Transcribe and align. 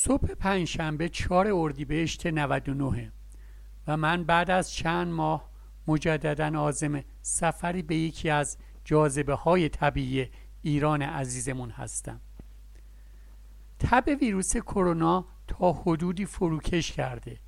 صبح 0.00 0.34
پنجشنبه 0.34 1.08
چهار 1.08 1.48
اردیبهشت 1.52 2.26
99 2.26 3.12
و 3.86 3.96
من 3.96 4.24
بعد 4.24 4.50
از 4.50 4.72
چند 4.72 5.08
ماه 5.12 5.50
مجددا 5.86 6.60
آزم 6.60 7.04
سفری 7.22 7.82
به 7.82 7.96
یکی 7.96 8.30
از 8.30 8.58
جاذبه 8.84 9.34
های 9.34 9.68
طبیعی 9.68 10.28
ایران 10.62 11.02
عزیزمون 11.02 11.70
هستم. 11.70 12.20
تب 13.78 14.04
ویروس 14.20 14.56
کرونا 14.56 15.26
تا 15.48 15.72
حدودی 15.72 16.24
فروکش 16.24 16.92
کرده 16.92 17.38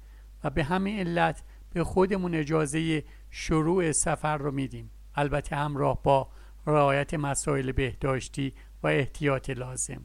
و 0.44 0.50
به 0.50 0.64
همین 0.64 0.98
علت 0.98 1.42
به 1.72 1.84
خودمون 1.84 2.34
اجازه 2.34 3.04
شروع 3.30 3.92
سفر 3.92 4.38
رو 4.38 4.50
میدیم. 4.52 4.90
البته 5.14 5.56
همراه 5.56 6.02
با 6.02 6.28
رعایت 6.66 7.14
مسائل 7.14 7.72
بهداشتی 7.72 8.54
و 8.82 8.86
احتیاط 8.86 9.50
لازم. 9.50 10.02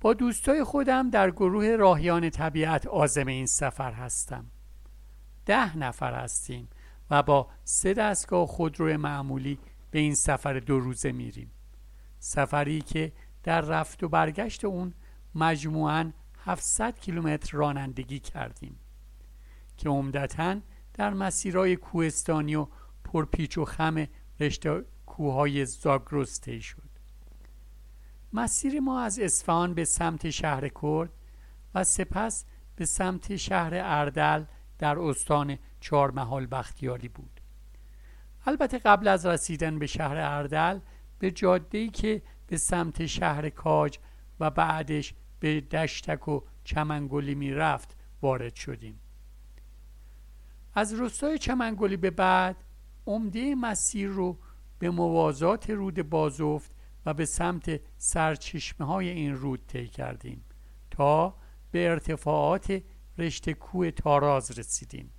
با 0.00 0.14
دوستای 0.14 0.64
خودم 0.64 1.10
در 1.10 1.30
گروه 1.30 1.76
راهیان 1.76 2.30
طبیعت 2.30 2.86
آزم 2.86 3.26
این 3.26 3.46
سفر 3.46 3.92
هستم. 3.92 4.46
ده 5.46 5.78
نفر 5.78 6.14
هستیم 6.14 6.68
و 7.10 7.22
با 7.22 7.48
سه 7.64 7.94
دستگاه 7.94 8.46
خودرو 8.46 8.98
معمولی 8.98 9.58
به 9.90 9.98
این 9.98 10.14
سفر 10.14 10.58
دو 10.58 10.80
روزه 10.80 11.12
میریم. 11.12 11.50
سفری 12.18 12.80
که 12.80 13.12
در 13.42 13.60
رفت 13.60 14.02
و 14.02 14.08
برگشت 14.08 14.64
اون 14.64 14.94
مجموعاً 15.34 16.12
700 16.44 16.98
کیلومتر 16.98 17.56
رانندگی 17.58 18.18
کردیم 18.18 18.78
که 19.76 19.88
عمدتا 19.88 20.60
در 20.94 21.14
مسیرهای 21.14 21.76
کوهستانی 21.76 22.54
و 22.54 22.66
پرپیچ 23.04 23.58
و 23.58 23.64
خم 23.64 24.06
رشته 24.40 24.84
کوههای 25.06 25.64
زاگرس 25.64 26.40
طی 26.40 26.60
شد. 26.60 26.89
مسیر 28.32 28.80
ما 28.80 29.00
از 29.00 29.18
اصفهان 29.18 29.74
به 29.74 29.84
سمت 29.84 30.30
شهر 30.30 30.68
کرد 30.68 31.10
و 31.74 31.84
سپس 31.84 32.44
به 32.76 32.86
سمت 32.86 33.36
شهر 33.36 33.70
اردل 33.74 34.44
در 34.78 34.98
استان 34.98 35.58
چهارمحال 35.80 36.46
بختیاری 36.46 37.08
بود. 37.08 37.40
البته 38.46 38.78
قبل 38.78 39.08
از 39.08 39.26
رسیدن 39.26 39.78
به 39.78 39.86
شهر 39.86 40.16
اردل 40.16 40.78
به 41.18 41.30
جاده‌ای 41.30 41.88
که 41.88 42.22
به 42.46 42.56
سمت 42.56 43.06
شهر 43.06 43.48
کاج 43.50 43.98
و 44.40 44.50
بعدش 44.50 45.14
به 45.40 45.60
دشتک 45.60 46.28
و 46.28 46.40
چمنگلی 46.64 47.34
می 47.34 47.50
رفت 47.50 47.96
وارد 48.22 48.54
شدیم. 48.54 49.00
از 50.74 50.92
روستای 50.92 51.38
چمنگلی 51.38 51.96
به 51.96 52.10
بعد 52.10 52.56
عمده 53.06 53.54
مسیر 53.54 54.08
رو 54.08 54.38
به 54.78 54.90
موازات 54.90 55.70
رود 55.70 56.02
بازفت 56.02 56.72
و 57.06 57.14
به 57.14 57.26
سمت 57.26 57.80
سرچشمه 57.96 58.86
های 58.86 59.08
این 59.08 59.36
رود 59.36 59.66
طی 59.66 59.88
کردیم 59.88 60.44
تا 60.90 61.36
به 61.70 61.88
ارتفاعات 61.88 62.82
رشته 63.18 63.54
کوه 63.54 63.90
تاراز 63.90 64.58
رسیدیم. 64.58 65.12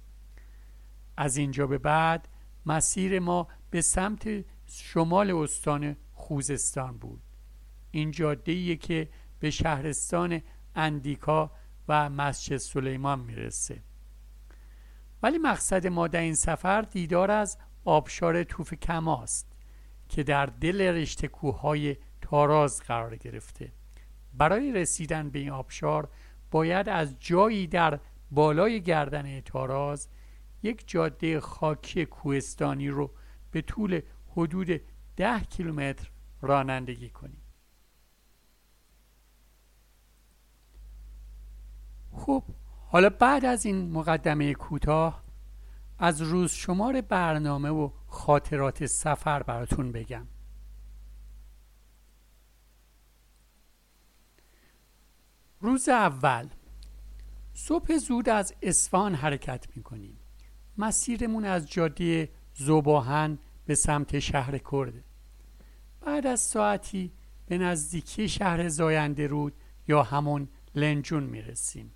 از 1.17 1.37
اینجا 1.37 1.67
به 1.67 1.77
بعد 1.77 2.27
مسیر 2.65 3.19
ما 3.19 3.47
به 3.69 3.81
سمت 3.81 4.45
شمال 4.65 5.31
استان 5.31 5.95
خوزستان 6.13 6.97
بود. 6.97 7.21
این 7.91 8.11
جاده 8.11 8.75
که 8.75 9.09
به 9.39 9.49
شهرستان 9.49 10.41
اندیکا 10.75 11.51
و 11.87 12.09
مسجد 12.09 12.57
سلیمان 12.57 13.19
می‌رسه. 13.19 13.83
ولی 15.23 15.37
مقصد 15.37 15.87
ما 15.87 16.07
در 16.07 16.19
این 16.19 16.35
سفر 16.35 16.81
دیدار 16.81 17.31
از 17.31 17.57
آبشار 17.85 18.43
توف 18.43 18.73
کماست. 18.73 19.50
که 20.11 20.23
در 20.23 20.45
دل 20.45 20.81
رشته 20.81 21.27
کوههای 21.27 21.97
تاراز 22.21 22.81
قرار 22.81 23.15
گرفته. 23.15 23.71
برای 24.33 24.71
رسیدن 24.71 25.29
به 25.29 25.39
این 25.39 25.49
آبشار 25.49 26.09
باید 26.51 26.89
از 26.89 27.15
جایی 27.19 27.67
در 27.67 27.99
بالای 28.31 28.81
گردن 28.81 29.41
تاراز 29.41 30.07
یک 30.63 30.83
جاده 30.87 31.39
خاکی 31.39 32.05
کوهستانی 32.05 32.89
رو 32.89 33.11
به 33.51 33.61
طول 33.61 34.01
حدود 34.27 34.81
ده 35.15 35.39
کیلومتر 35.39 36.11
رانندگی 36.41 37.09
کنیم. 37.09 37.41
خب 42.11 42.43
حالا 42.87 43.09
بعد 43.09 43.45
از 43.45 43.65
این 43.65 43.91
مقدمه 43.91 44.53
کوتاه 44.53 45.20
از 46.03 46.21
روز 46.21 46.51
شمار 46.51 47.01
برنامه 47.01 47.69
و 47.69 47.89
خاطرات 48.07 48.85
سفر 48.85 49.43
براتون 49.43 49.91
بگم. 49.91 50.27
روز 55.59 55.89
اول 55.89 56.47
صبح 57.53 57.97
زود 57.97 58.29
از 58.29 58.53
اسفان 58.61 59.15
حرکت 59.15 59.67
می‌کنیم. 59.75 60.17
مسیرمون 60.77 61.45
از 61.45 61.69
جاده 61.69 62.29
زوباهن 62.53 63.39
به 63.65 63.75
سمت 63.75 64.19
شهر 64.19 64.57
کرده 64.57 65.03
بعد 66.01 66.27
از 66.27 66.39
ساعتی 66.39 67.11
به 67.45 67.57
نزدیکی 67.57 68.29
شهر 68.29 68.69
زاینده 68.69 69.27
رود 69.27 69.53
یا 69.87 70.03
همون 70.03 70.47
لنجون 70.75 71.23
می‌رسیم. 71.23 71.91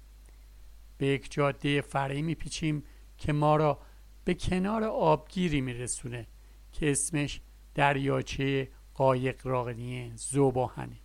به 0.98 1.08
یک 1.08 1.32
جاده 1.32 1.82
فرعی 1.82 2.22
میپیچیم 2.22 2.84
که 3.18 3.34
ما 3.34 3.56
را 3.56 3.80
به 4.26 4.34
کنار 4.34 4.84
آبگیری 4.84 5.62
میرسونه 5.62 6.28
که 6.72 6.92
اسمش 6.92 7.42
دریاچه 7.76 8.70
قایق 8.94 9.48
راغنی 9.48 10.12
زوباهنه. 10.16 10.98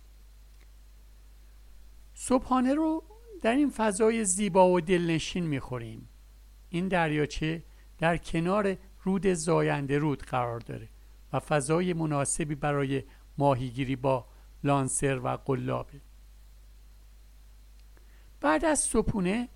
صبحانه 2.13 2.73
رو 2.73 3.03
در 3.41 3.55
این 3.55 3.69
فضای 3.69 4.25
زیبا 4.25 4.69
و 4.69 4.81
دلنشین 4.81 5.45
می‌خوریم. 5.45 6.09
این 6.69 6.87
دریاچه 6.87 7.63
در 7.97 8.17
کنار 8.17 8.77
رود 9.03 9.33
زاینده 9.33 9.97
رود 9.97 10.23
قرار 10.23 10.59
داره 10.59 10.89
و 11.33 11.39
فضای 11.39 11.93
مناسبی 11.93 12.55
برای 12.55 13.03
ماهیگیری 13.37 13.95
با 13.95 14.25
لانسر 14.63 15.19
و 15.19 15.27
قلابه. 15.27 16.01
بعد 18.41 18.65
از 18.65 18.79
صبحونه 18.79 19.49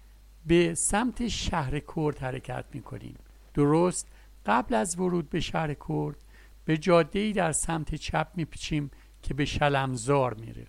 به 0.46 0.74
سمت 0.74 1.28
شهر 1.28 1.80
کرد 1.80 2.20
حرکت 2.20 2.66
می‌کنیم. 2.74 3.16
درست 3.56 4.08
قبل 4.46 4.76
از 4.76 5.00
ورود 5.00 5.30
به 5.30 5.40
شهر 5.40 5.74
کرد 5.74 6.18
به 6.66 6.78
جاده 6.78 7.32
در 7.32 7.52
سمت 7.52 7.96
چپ 7.96 8.28
میپیچیم 8.36 8.92
که 9.22 9.34
به 9.34 9.46
شلمزار 9.46 10.34
میره. 10.34 10.68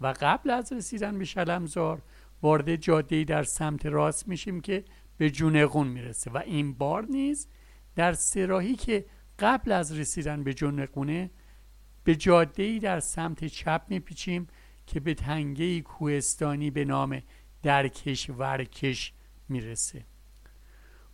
و 0.00 0.14
قبل 0.20 0.50
از 0.50 0.72
رسیدن 0.72 1.18
به 1.18 1.24
شلمزار 1.24 2.02
وارد 2.42 2.76
جاده 2.76 3.24
در 3.24 3.42
سمت 3.42 3.86
راست 3.86 4.28
میشیم 4.28 4.60
که 4.60 4.84
به 5.16 5.30
جونقون 5.30 5.88
می‌رسه. 5.88 6.30
و 6.30 6.38
این 6.38 6.74
بار 6.74 7.06
نیز 7.06 7.48
در 7.94 8.12
سراحی 8.12 8.76
که 8.76 9.06
قبل 9.38 9.72
از 9.72 9.98
رسیدن 9.98 10.42
به 10.42 10.54
جونقونه 10.54 11.30
به 12.04 12.16
جاده 12.16 12.78
در 12.78 13.00
سمت 13.00 13.44
چپ 13.44 13.82
میپیچیم 13.88 14.46
که 14.86 15.00
به 15.00 15.14
تنگه 15.14 15.80
کوهستانی 15.80 16.70
به 16.70 16.84
نام 16.84 17.22
درکش 17.62 18.30
ورکش 18.30 19.12
می‌رسه. 19.48 20.04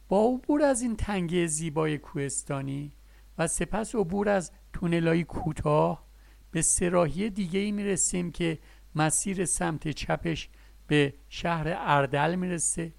با 0.09 0.25
عبور 0.25 0.62
از 0.62 0.82
این 0.82 0.97
تنگه 0.97 1.47
زیبای 1.47 1.98
کوهستانی 1.98 2.92
و 3.38 3.47
سپس 3.47 3.94
عبور 3.94 4.28
از 4.28 4.53
تونلای 4.72 5.25
کوتاه 5.25 6.06
به 6.50 6.62
سراحی 6.62 7.31
دیگه 7.31 7.60
ای 7.60 7.72
می‌رسیم 7.72 8.32
که 8.32 8.59
مسیر 8.94 9.44
سمت 9.44 9.88
چپش 9.88 10.48
به 10.87 11.15
شهر 11.28 11.75
اردل 11.78 12.34
می‌رسه. 12.34 12.92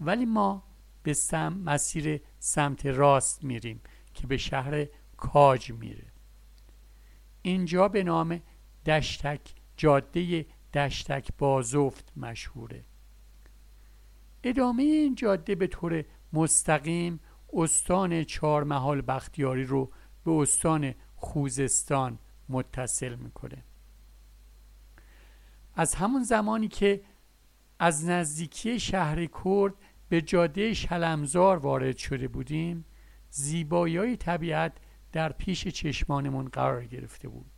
ولی 0.00 0.24
ما 0.26 0.64
به 1.02 1.12
سم 1.12 1.52
مسیر 1.52 2.20
سمت 2.38 2.86
راست 2.86 3.44
میریم 3.44 3.80
که 4.14 4.26
به 4.26 4.36
شهر 4.36 4.86
کاج 5.16 5.72
میره. 5.72 6.06
اینجا 7.42 7.88
به 7.88 8.02
نام 8.02 8.40
دشتک 8.86 9.40
جاده 9.76 10.46
دشتک 10.74 11.28
بازفت 11.38 12.12
مشهوره. 12.16 12.84
ادامه 14.44 14.82
این 14.82 15.14
جاده 15.14 15.54
به 15.54 15.66
طور 15.66 16.04
مستقیم 16.32 17.20
استان 17.52 18.24
چهارمحال 18.24 19.00
بختیاری 19.00 19.64
رو 19.64 19.90
به 20.24 20.30
استان 20.30 20.94
خوزستان 21.16 22.18
متصل 22.48 23.14
می‌کنه. 23.14 23.64
از 25.74 25.94
همون 25.94 26.22
زمانی 26.22 26.68
که 26.68 27.02
از 27.78 28.04
نزدیکی 28.04 28.80
شهر 28.80 29.26
کرد 29.26 29.74
به 30.08 30.22
جاده 30.22 30.74
شلمزار 30.74 31.56
وارد 31.56 31.96
شده 31.96 32.28
بودیم 32.28 32.84
زیبایی 33.30 34.16
طبیعت 34.16 34.72
در 35.12 35.32
پیش 35.32 35.68
چشمانمون 35.68 36.48
قرار 36.48 36.84
گرفته 36.84 37.28
بود. 37.28 37.50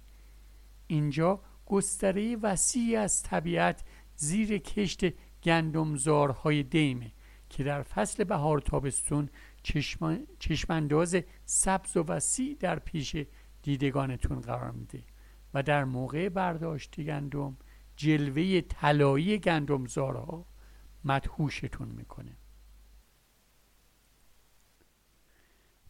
اینجا 0.87 1.41
گستره 1.67 2.37
وسیعی 2.37 2.97
از 2.97 3.23
طبیعت 3.23 3.85
زیر 4.17 4.59
کشت 4.59 5.05
گندمزارهای 5.43 6.63
دیمه. 6.63 7.13
که 7.55 7.65
در 7.65 7.83
فصل 7.83 8.25
بهار 8.25 8.59
تابستون 8.59 9.29
چشمان، 9.63 10.27
چشمانداز 10.39 11.17
سبز 11.45 11.97
و 11.97 12.03
وسیع 12.03 12.57
در 12.61 12.79
پیش 12.79 13.17
دیدگانتون 13.63 14.41
قرار 14.41 14.71
میده 14.71 15.03
و 15.55 15.63
در 15.63 15.85
موقع 15.85 16.29
برداشت 16.29 17.01
گندم 17.01 17.57
جلوه 17.97 18.61
طلایی 18.61 19.39
گندمزارها 19.39 20.47
مدهوشتون 21.05 21.89
می‌کنه. 21.89 22.37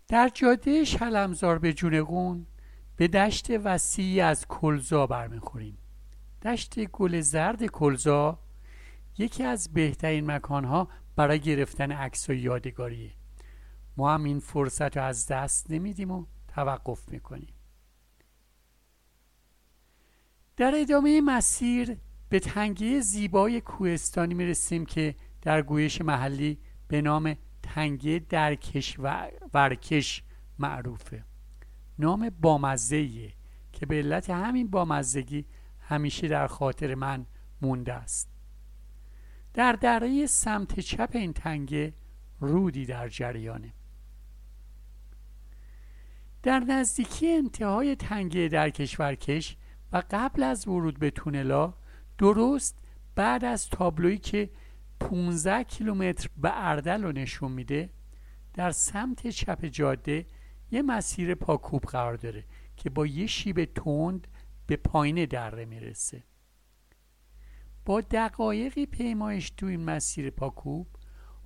در 0.09 0.29
جاده 0.35 0.85
شلمزار 0.85 1.59
به 1.59 1.73
جونقون 1.73 2.47
به 2.97 3.09
دشت 3.09 3.51
وسیعی 3.51 4.21
از 4.21 4.47
کلزا 4.49 5.07
برمیخوریم. 5.07 5.79
دشت 6.43 6.85
گل 6.85 7.21
زرد 7.21 7.67
کلزا 7.67 8.39
یکی 9.19 9.43
از 9.43 9.73
بهترین 9.73 10.31
مکانها 10.31 10.89
برای 11.17 11.41
گرفتن 11.41 11.93
عکس 11.93 12.31
و 12.31 12.33
یادگاریه 12.33 13.13
ما 13.97 14.15
هم 14.15 14.25
این 14.25 14.41
فرصت 14.41 14.97
رو 14.97 15.05
از 15.05 15.27
دست 15.27 15.71
نمیدیم 15.71 16.11
و 16.11 16.27
توقف 16.49 17.09
می‌کنیم. 17.09 17.55
در 20.57 20.73
ادامه 20.75 21.21
مسیر 21.21 21.97
به 22.29 22.41
تنگه 22.41 23.01
زیبای 23.01 23.61
کوهستانی 23.61 24.35
می‌رسیم 24.35 24.87
که 24.87 25.15
در 25.43 25.63
گویش 25.63 26.01
محلی 26.01 26.59
به 26.89 27.03
نام 27.03 27.37
تنگه 27.63 28.27
درکش 28.29 28.97
و 28.99 29.31
ورکش 29.55 30.23
معروفه. 30.59 31.25
نام 31.99 32.31
بامزهیه 32.41 33.33
که 33.73 33.87
به 33.87 33.95
علت 33.95 34.31
همین 34.31 34.71
بامزگی 34.71 35.47
همیشه 35.81 36.29
در 36.29 36.47
خاطر 36.47 36.95
من 36.95 37.27
مونده 37.63 37.93
است. 37.93 38.34
در 39.55 39.73
دره 39.73 40.27
سمت 40.27 40.81
چپ 40.81 41.11
این 41.13 41.33
تنگه 41.33 41.95
رودی 42.41 42.87
در 42.87 43.09
جریانه. 43.09 43.73
در 46.43 46.61
نزدیکی 46.61 47.33
انتهای 47.33 47.97
تنگه 47.97 48.49
در 48.49 48.71
کشورکش 48.71 49.57
و 49.93 50.03
قبل 50.11 50.43
از 50.43 50.69
ورود 50.69 50.99
به 50.99 51.11
تونلا 51.11 51.75
درست 52.19 52.79
بعد 53.15 53.45
از 53.45 53.69
تابلویی 53.69 54.19
که 54.19 54.51
15 55.01 55.65
کیلومتر 55.65 56.29
به 56.37 56.51
اردل 56.53 57.03
رو 57.03 57.13
نشون 57.13 57.53
میده 57.53 57.91
در 58.55 58.71
سمت 58.71 59.29
چپ 59.29 59.65
جاده 59.65 60.27
یه 60.71 60.83
مسیر 60.83 61.35
پاکوب 61.35 61.83
قرار 61.83 62.17
داره 62.17 62.45
که 62.77 62.91
با 62.91 63.07
یه 63.07 63.27
شیب 63.27 63.65
تند 63.65 64.29
به 64.67 64.77
پایین 64.77 65.25
دره 65.25 65.65
می‌رسه. 65.65 66.23
با 67.87 68.01
دقایقی 68.01 68.87
پیمایش 68.87 69.51
تو 69.51 69.67
این 69.67 69.85
مسیر 69.85 70.31
پاکوب 70.31 70.87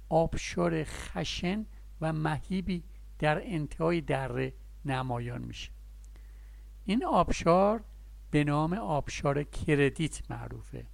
آبشار 0.09 0.85
خشن 0.85 1.67
و 2.01 2.13
مهیبی 2.13 2.85
در 3.19 3.43
انتهای 3.45 4.01
دره 4.01 4.55
نمایان 4.85 5.43
میشه. 5.43 5.71
این 6.85 7.05
آبشار 7.05 7.85
به 8.31 8.45
نام 8.45 8.73
آبشار 8.73 9.43
کردیت 9.43 10.31
معروفه. 10.31 10.87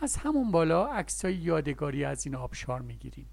از 0.00 0.16
همون 0.16 0.50
بالا 0.50 0.86
عکسای 0.86 1.34
یادگاری 1.34 2.04
از 2.04 2.26
این 2.26 2.34
آبشار 2.34 2.80
می‌گیریم. 2.80 3.28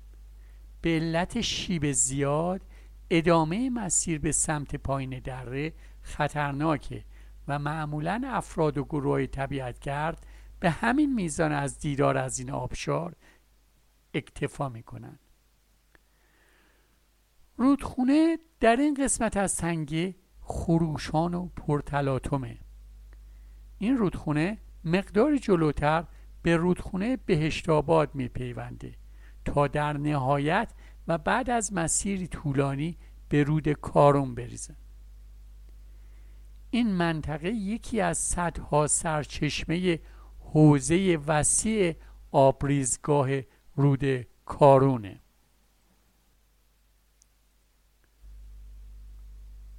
به 0.82 0.90
علت 0.90 1.42
شیب 1.42 1.92
زیاد 1.92 2.62
ادامه 3.10 3.70
مسیر 3.70 4.20
به 4.20 4.32
سمت 4.32 4.76
پایین 4.76 5.20
دره 5.20 5.74
خطرناکه 6.02 7.04
و 7.48 7.60
معمولا 7.60 8.22
افراد 8.26 8.78
و 8.78 8.84
گروه 8.84 9.26
طبیعتگرد 9.26 10.26
به 10.60 10.70
همین 10.70 11.14
میزان 11.14 11.52
از 11.52 11.80
دیدار 11.80 12.18
از 12.18 12.40
این 12.40 12.52
آبشار 12.52 13.16
اکتفا 14.14 14.70
می‌کنن 14.70 15.20
رودخونه 17.58 18.38
در 18.60 18.76
این 18.76 18.94
قسمت 18.94 19.38
از 19.38 19.58
تنگه 19.58 20.16
خروشان 20.42 21.34
و 21.34 21.50
پرتلاتومه 21.56 22.60
این 23.78 23.98
رودخونه 23.98 24.58
مقدار 24.84 25.38
جلوتر 25.38 26.06
به 26.42 26.58
رودخونه 26.58 27.18
بهشت 27.18 27.70
آباد 27.70 28.16
میپیونده 28.16 28.96
تا 29.46 29.68
در 29.68 29.98
نهایت 29.98 30.74
و 31.08 31.18
بعد 31.18 31.50
از 31.50 31.74
مسیری 31.74 32.28
طولانی 32.28 32.98
به 33.30 33.44
رود 33.44 33.70
کارون 33.70 34.36
بریزن 34.36 34.76
این 36.70 36.92
منطقه 36.92 37.50
یکی 37.50 38.02
از 38.02 38.18
صدها 38.18 38.88
سرچشمه 38.88 40.00
حوزه 40.54 41.20
وسیع 41.28 41.96
آبریزگاه 42.32 43.30
رود 43.76 44.28
کارونه. 44.46 45.20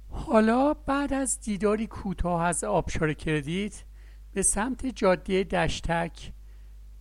حالا 0.09 0.73
بعد 0.73 1.13
از 1.13 1.39
دیداری 1.39 1.87
کوتاه 1.87 2.41
از 2.41 2.63
آبشار 2.63 3.13
کردیت 3.13 3.83
به 4.33 4.41
سمت 4.41 4.85
جاده 4.85 5.43
دشتک 5.43 6.33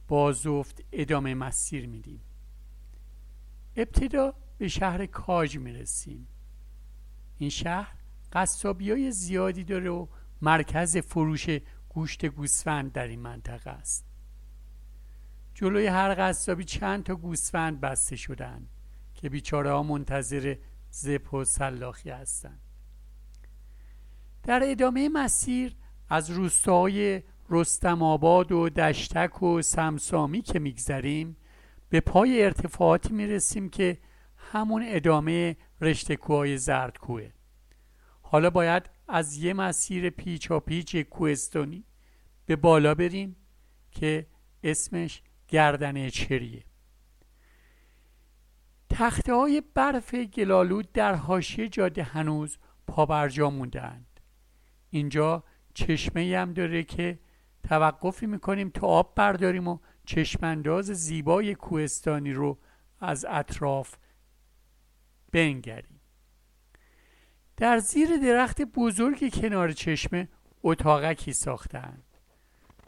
بازفت 0.09 0.85
ادامه 0.93 1.35
مسیر 1.35 1.87
میدیم. 1.87 2.21
ابتدا 3.77 4.35
به 4.59 4.69
شهر 4.69 5.07
کاج 5.07 5.59
می‌رسیم. 5.59 6.29
این 7.39 7.51
شهر 7.51 7.95
قصابی 8.33 8.91
های 8.91 9.13
زیادی 9.13 9.65
داره 9.65 9.91
و 9.91 10.07
مرکز 10.43 10.97
فروش 10.97 11.47
گوشت 11.95 12.27
گوسفند 12.27 12.93
در 12.93 13.09
این 13.09 13.21
منطقه 13.21 13.71
است. 13.71 14.07
جلوی 15.55 15.87
هر 15.87 16.15
قصابی 16.19 16.65
چند 16.65 17.05
تا 17.05 17.15
گوسفند 17.15 17.81
بسته 17.81 18.17
شدن 18.17 18.69
که 19.15 19.29
بیچاره 19.29 19.73
ها 19.73 19.83
منتظر 19.83 20.57
زپ 20.91 21.35
و 21.35 21.45
سلاخی 21.45 22.11
هستند. 22.11 22.61
در 24.43 24.61
ادامه 24.65 25.09
مسیر 25.09 25.77
از 26.09 26.31
روستاهای 26.31 27.23
رستم 27.51 28.03
آباد 28.03 28.53
و 28.53 28.69
دشتک 28.69 29.43
و 29.43 29.63
سمسامی 29.63 30.43
که 30.43 30.59
میگذریم 30.59 31.37
به 31.89 32.01
پای 32.01 32.43
ارتفاعاتی 32.45 33.15
می‌رسیم 33.15 33.69
که 33.69 33.99
همون 34.37 34.83
ادامه 34.87 35.57
رشته 35.81 36.17
کوهای 36.17 36.59
زردکوه. 36.59 37.31
حالا 38.33 38.51
باید 38.51 38.91
از 39.09 39.37
یه 39.37 39.53
مسیر 39.53 40.11
پیچا 40.11 40.61
پیچ 40.61 40.97
کوهستانی 40.97 41.85
به 42.47 42.57
بالا 42.57 42.95
بریم 42.95 43.37
که 43.91 44.27
اسمش 44.63 45.23
گردنه 45.49 46.11
چریه. 46.11 46.65
تخته 48.91 49.35
های 49.35 49.63
برف 49.75 50.15
گلالود 50.15 50.93
در 50.93 51.15
حاشیه 51.15 51.69
جاده 51.69 52.03
هنوز 52.03 52.59
پابرجا 52.87 53.51
موندهاند. 53.51 54.21
اینجا 54.91 55.45
چشمه 55.75 56.39
هم 56.39 56.53
داره 56.53 56.83
که 56.83 57.19
توقفی 57.69 58.27
می‌کنیم 58.27 58.71
تا 58.71 58.87
آب 58.87 59.15
برداریم 59.15 59.69
و 59.69 59.79
چشمانداز 60.05 60.87
زیبای 60.87 61.55
کوهستانی 61.55 62.33
رو 62.33 62.59
از 63.01 63.27
اطراف 63.29 63.97
بنگریم. 65.33 65.90
در 67.61 67.79
زیر 67.79 68.17
درخت 68.17 68.63
بزرگ 68.63 69.41
کنار 69.41 69.73
چشمه 69.73 70.29
اتاقکی 70.63 71.33
ساختند. 71.33 72.03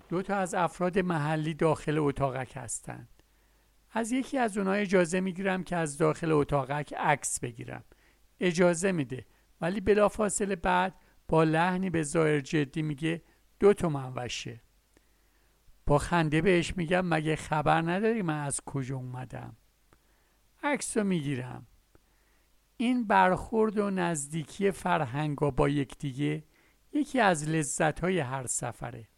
دو 0.09 0.23
تا 0.23 0.37
از 0.37 0.55
افراد 0.55 0.99
محلی 0.99 1.55
داخل 1.55 1.99
اتاقک 1.99 2.53
هستند. 2.57 3.23
از 3.91 4.13
یکی 4.13 4.39
از 4.39 4.59
اونها 4.59 4.73
اجازه 4.73 5.21
می‌گیرم 5.21 5.65
که 5.65 5.77
از 5.77 5.99
داخل 5.99 6.33
اتاقک 6.33 6.95
عکس 6.95 7.41
بگیرم. 7.41 7.85
اجازه 8.41 8.93
میده 8.93 9.27
ولی 9.61 9.81
بلافاصله 9.81 10.57
بعد 10.57 10.95
با 11.29 11.45
لحنی 11.45 11.91
به 11.91 12.03
ظاهر 12.03 12.41
جدی 12.41 12.83
میگه 12.83 13.23
دو 13.61 13.73
تومن 13.73 14.13
وشه. 14.15 14.61
با 15.87 15.99
خنده 15.99 16.41
بهش 16.41 16.77
میگم 16.77 17.07
مگه 17.07 17.37
خبر 17.37 17.83
نداری 17.83 18.23
من 18.23 18.45
از 18.45 18.61
کجا 18.61 18.97
اومدم؟ 18.97 19.57
عکس 20.63 20.97
رو 20.97 21.05
می‌گیرم. 21.05 21.67
این 22.83 23.05
برخورد 23.05 23.79
و 23.79 23.91
نزدیکی 23.91 24.71
فرهنگا 24.71 25.51
با 25.51 25.69
یکدیگه 25.69 26.45
یکی 26.93 27.21
از 27.21 27.49
لذت 27.49 28.01
های 28.01 28.19
هر 28.19 28.47
سفره. 28.47 29.09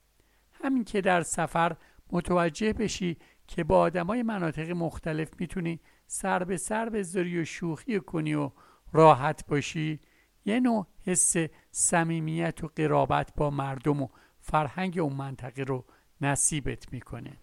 همین 0.52 0.84
که 0.84 1.00
در 1.00 1.22
سفر 1.22 1.76
متوجه 2.12 2.72
بشی 2.72 3.16
که 3.46 3.64
با 3.64 3.90
های 4.08 4.22
مناطق 4.22 4.70
مختلف 4.70 5.40
می‌تونی 5.40 5.80
سر 6.06 6.44
به 6.44 6.56
سر 6.56 6.88
بذاری 6.88 7.40
و 7.40 7.44
شوخی 7.44 8.00
کنی 8.00 8.34
و 8.34 8.50
راحت 8.92 9.46
باشی 9.46 10.00
یه 10.44 10.60
نوع 10.60 10.86
حس 11.06 11.36
صمیمیت 11.70 12.64
و 12.64 12.70
قرابت 12.76 13.32
با 13.36 13.50
مردم 13.50 14.02
و 14.02 14.08
فرهنگ 14.40 14.98
اون 14.98 15.12
منطقه 15.12 15.62
رو 15.62 15.84
نصیبت 16.20 16.92
می‌کنه. 16.92 17.36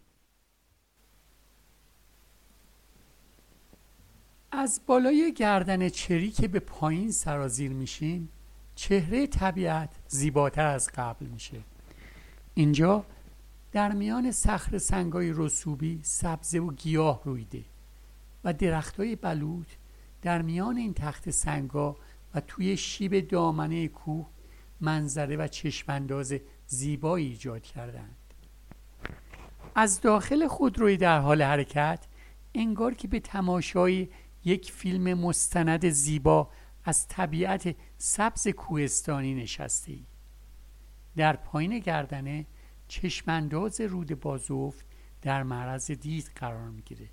از 4.51 4.81
بالای 4.88 5.34
گردن 5.34 5.89
چری 5.89 6.31
که 6.31 6.48
به 6.48 6.60
پایین 6.60 7.12
سرازیر 7.12 7.72
میشیم 7.72 8.29
چهره 8.75 9.27
طبیعت 9.27 9.89
زیباتر 10.08 10.65
از 10.65 10.89
قبل 10.96 11.25
میشه. 11.25 11.58
اینجا 12.53 13.05
در 13.72 13.91
میان 13.91 14.31
صخر 14.31 14.77
سنگای 14.77 15.34
رسوبی 15.36 16.00
سبزه 16.03 16.60
و 16.60 16.72
گیاه 16.72 17.22
رویده 17.25 17.63
و 18.43 18.53
درختای 18.53 19.15
بلوط 19.15 19.67
در 20.22 20.41
میان 20.41 20.77
این 20.77 20.93
تخت 20.93 21.29
سنگا 21.29 21.96
و 22.36 22.41
توی 22.41 22.77
شیب 22.77 23.27
دامنه 23.27 23.88
کوه 23.88 24.27
منظره 24.81 25.36
و 25.36 25.48
چشمانداز 25.48 26.34
زیبایی 26.67 27.27
ایجاد 27.27 27.62
کردند. 27.62 28.15
از 29.75 30.01
داخل 30.01 30.48
خودروی 30.48 30.98
در 30.98 31.20
حال 31.20 31.41
حرکت 31.41 32.08
انگار 32.55 32.93
که 32.93 33.08
به 33.08 33.20
تماشای 33.20 34.08
یک 34.45 34.71
فیلم 34.71 35.13
مستند 35.13 35.89
زیبا 35.89 36.50
از 36.83 37.07
طبیعت 37.07 37.75
سبز 37.98 38.48
کوهستانی 38.48 39.36
نشسته 39.36 39.91
ای. 39.91 40.05
در 41.15 41.36
پایین 41.36 41.79
گردنه 41.79 42.45
چشمانداز 42.88 43.81
رود 43.81 44.19
بازوفت 44.19 44.86
در 45.21 45.43
معرض 45.43 45.91
دید 45.91 46.31
قرار 46.36 46.69
می‌گیره 46.69 47.10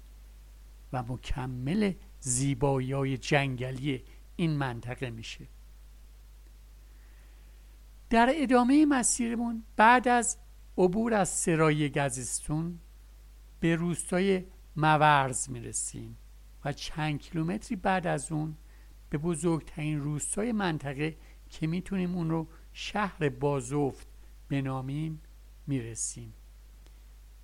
و 0.93 1.03
مکمل 1.03 1.93
زیبایی 2.21 3.19
جنگلی 3.19 4.05
این 4.37 4.57
منطقه 4.57 5.11
میشه 5.11 5.49
در 8.11 8.33
ادامه 8.35 8.87
مسیرمون 8.87 9.65
بعد 9.77 10.09
از 10.09 10.39
عبور 10.79 11.15
از 11.15 11.29
سرای 11.29 11.91
گزستون 11.91 12.79
به 13.61 13.77
روستای 13.77 14.45
مورز 14.77 15.51
می‌رسیم 15.51 16.19
چند 16.73 17.19
کیلومتری 17.19 17.77
بعد 17.77 18.07
از 18.07 18.33
اون 18.33 18.57
به 19.11 19.19
بزرگترین 19.19 20.01
روستای 20.01 20.53
منطقه 20.53 21.17
که 21.51 21.67
می‌تونیم 21.67 22.15
اون 22.15 22.31
رو 22.31 22.49
شهر 22.73 23.29
بازوفت 23.29 24.07
بنامیم 24.49 25.23
می‌رسیم. 25.67 26.35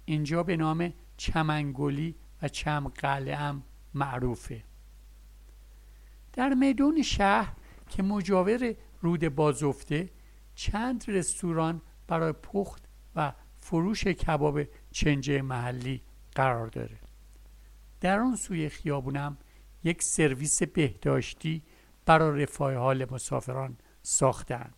اینجا 0.05 0.43
به 0.43 0.57
نام 0.57 0.93
چمنگلی 1.17 2.15
و 2.43 2.49
چمقله 2.49 3.37
هم 3.37 3.63
معروفه. 3.95 4.65
در 6.33 6.55
میدون 6.55 7.03
شهر 7.03 7.55
که 7.89 8.03
مجاور 8.03 8.75
رود 9.01 9.29
بازفته 9.29 10.11
چند 10.55 11.05
رستوران 11.09 11.83
برای 12.07 12.33
پخت 12.33 12.83
و 13.17 13.33
فروش 13.61 14.07
کباب 14.07 14.61
چنجه 14.91 15.43
محلی 15.43 16.03
قرار 16.35 16.67
داره. 16.67 17.04
در 18.01 18.19
اون 18.19 18.37
سوی 18.37 18.69
خیابونم 18.69 19.37
یک 19.85 20.03
سرویس 20.03 20.63
بهداشتی 20.63 21.63
برای 22.07 22.43
رفاه 22.43 22.75
حال 22.75 23.07
مسافران 23.11 23.77
ساختند. 24.03 24.75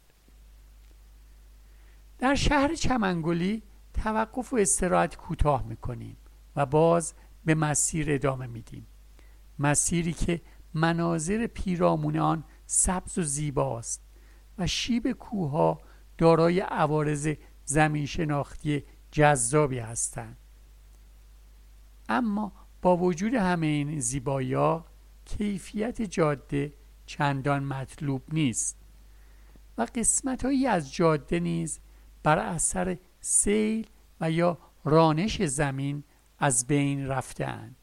در 2.19 2.35
شهر 2.35 2.75
چمنگلی 2.75 3.63
توقف 3.95 4.53
و 4.53 4.57
استراحت 4.57 5.17
کوتاه 5.17 5.67
می‌کنیم 5.67 6.17
و 6.57 6.67
باز 6.67 7.15
به 7.45 7.55
مسیر 7.55 8.07
ادامه 8.13 8.47
میدیم. 8.47 8.87
مسیری 9.59 10.13
که 10.13 10.41
مناظر 10.75 11.47
پیرامون 11.47 12.17
آن 12.17 12.45
سبز 12.67 13.19
و 13.19 13.23
زیباست 13.23 14.03
و 14.59 14.67
شیب 14.67 15.13
کوها 15.13 15.81
دارای 16.19 16.61
عوارض 16.61 17.29
زمین 17.65 18.07
شناختی 18.07 18.85
جذابی 19.11 19.79
هستند. 19.79 20.37
اما 22.09 22.53
با 22.87 22.97
وجود 22.97 23.35
همه 23.35 23.67
این 23.67 24.01
زیبایی 24.01 24.81
کیفیت 25.25 26.03
جاده 26.03 26.73
چندان 27.07 27.65
مطلوب 27.65 28.23
نیست 28.33 28.77
و 29.79 29.87
قسمت 29.95 30.45
هایی 30.45 30.67
از 30.67 30.95
جاده 30.95 31.41
نیز 31.41 31.81
بر 32.23 32.39
اثر 32.39 32.99
سیل 33.21 33.87
و 34.21 34.31
یا 34.31 34.59
رانش 34.85 35.43
زمین 35.43 36.05
از 36.39 36.67
بین 36.67 37.07
رفتند 37.07 37.77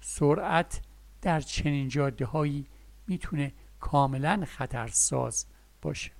سرعت 0.00 0.80
در 1.22 1.40
چنین 1.40 1.88
جاده 1.88 2.24
هایی 2.24 2.66
می‌تونه 3.06 3.52
کاملا 3.80 4.44
خطرساز 4.44 5.46
باشه. 5.82 6.12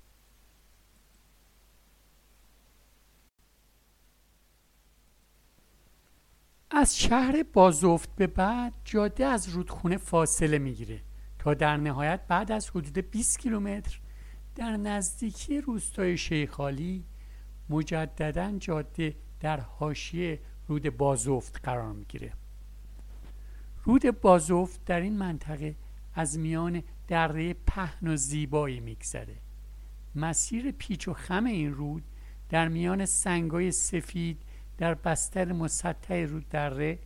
از 6.71 6.99
شهر 6.99 7.44
بازفت 7.52 8.16
به 8.16 8.26
بعد 8.26 8.73
جاده 8.85 9.26
از 9.26 9.49
رودخونه 9.49 9.97
فاصله 9.97 10.59
می‌گیره 10.59 11.00
تا 11.38 11.54
در 11.54 11.76
نهایت 11.76 12.21
بعد 12.28 12.52
از 12.52 12.71
حدود 12.71 12.99
20 12.99 13.38
کیلومتر 13.38 14.00
در 14.54 14.76
نزدیکی 14.76 15.61
روستای 15.61 16.16
شیخالی 16.16 17.04
مجددا 17.68 18.59
جاده 18.59 19.16
در 19.40 19.61
حاشیه 19.61 20.40
رود 20.68 20.97
بازفت 20.97 21.61
قرار 21.62 21.92
می‌گیره. 21.92 22.33
رود 23.85 24.21
بازفت 24.21 24.85
در 24.85 25.00
این 25.00 25.16
منطقه 25.18 25.75
از 26.14 26.38
میان 26.38 26.83
دره 27.09 27.54
پهن 27.54 28.09
و 28.09 28.16
زیبایی 28.16 28.80
میگذره. 28.80 29.37
مسیر 30.14 30.71
پیچ 30.71 31.09
و 31.09 31.12
خم 31.12 31.44
این 31.44 31.75
رود 31.75 32.02
در 32.49 32.68
میان 32.68 33.06
سنگای 33.06 33.73
سفید 33.73 34.42
در 34.78 34.95
بستر 34.95 35.52
مسطح 35.52 36.14
رود 36.14 36.49
دره 36.49 36.99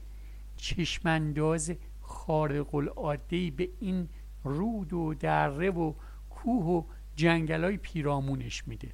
چشمانداز 0.56 1.72
خارق 2.00 2.74
العاده 2.74 3.50
به 3.50 3.68
این 3.80 4.08
رود 4.44 4.92
و 4.92 5.14
دره 5.14 5.70
و 5.70 5.94
کوه 6.30 6.64
و 6.64 6.82
جنگلای 7.16 7.76
پیرامونش 7.76 8.68
میده. 8.68 8.92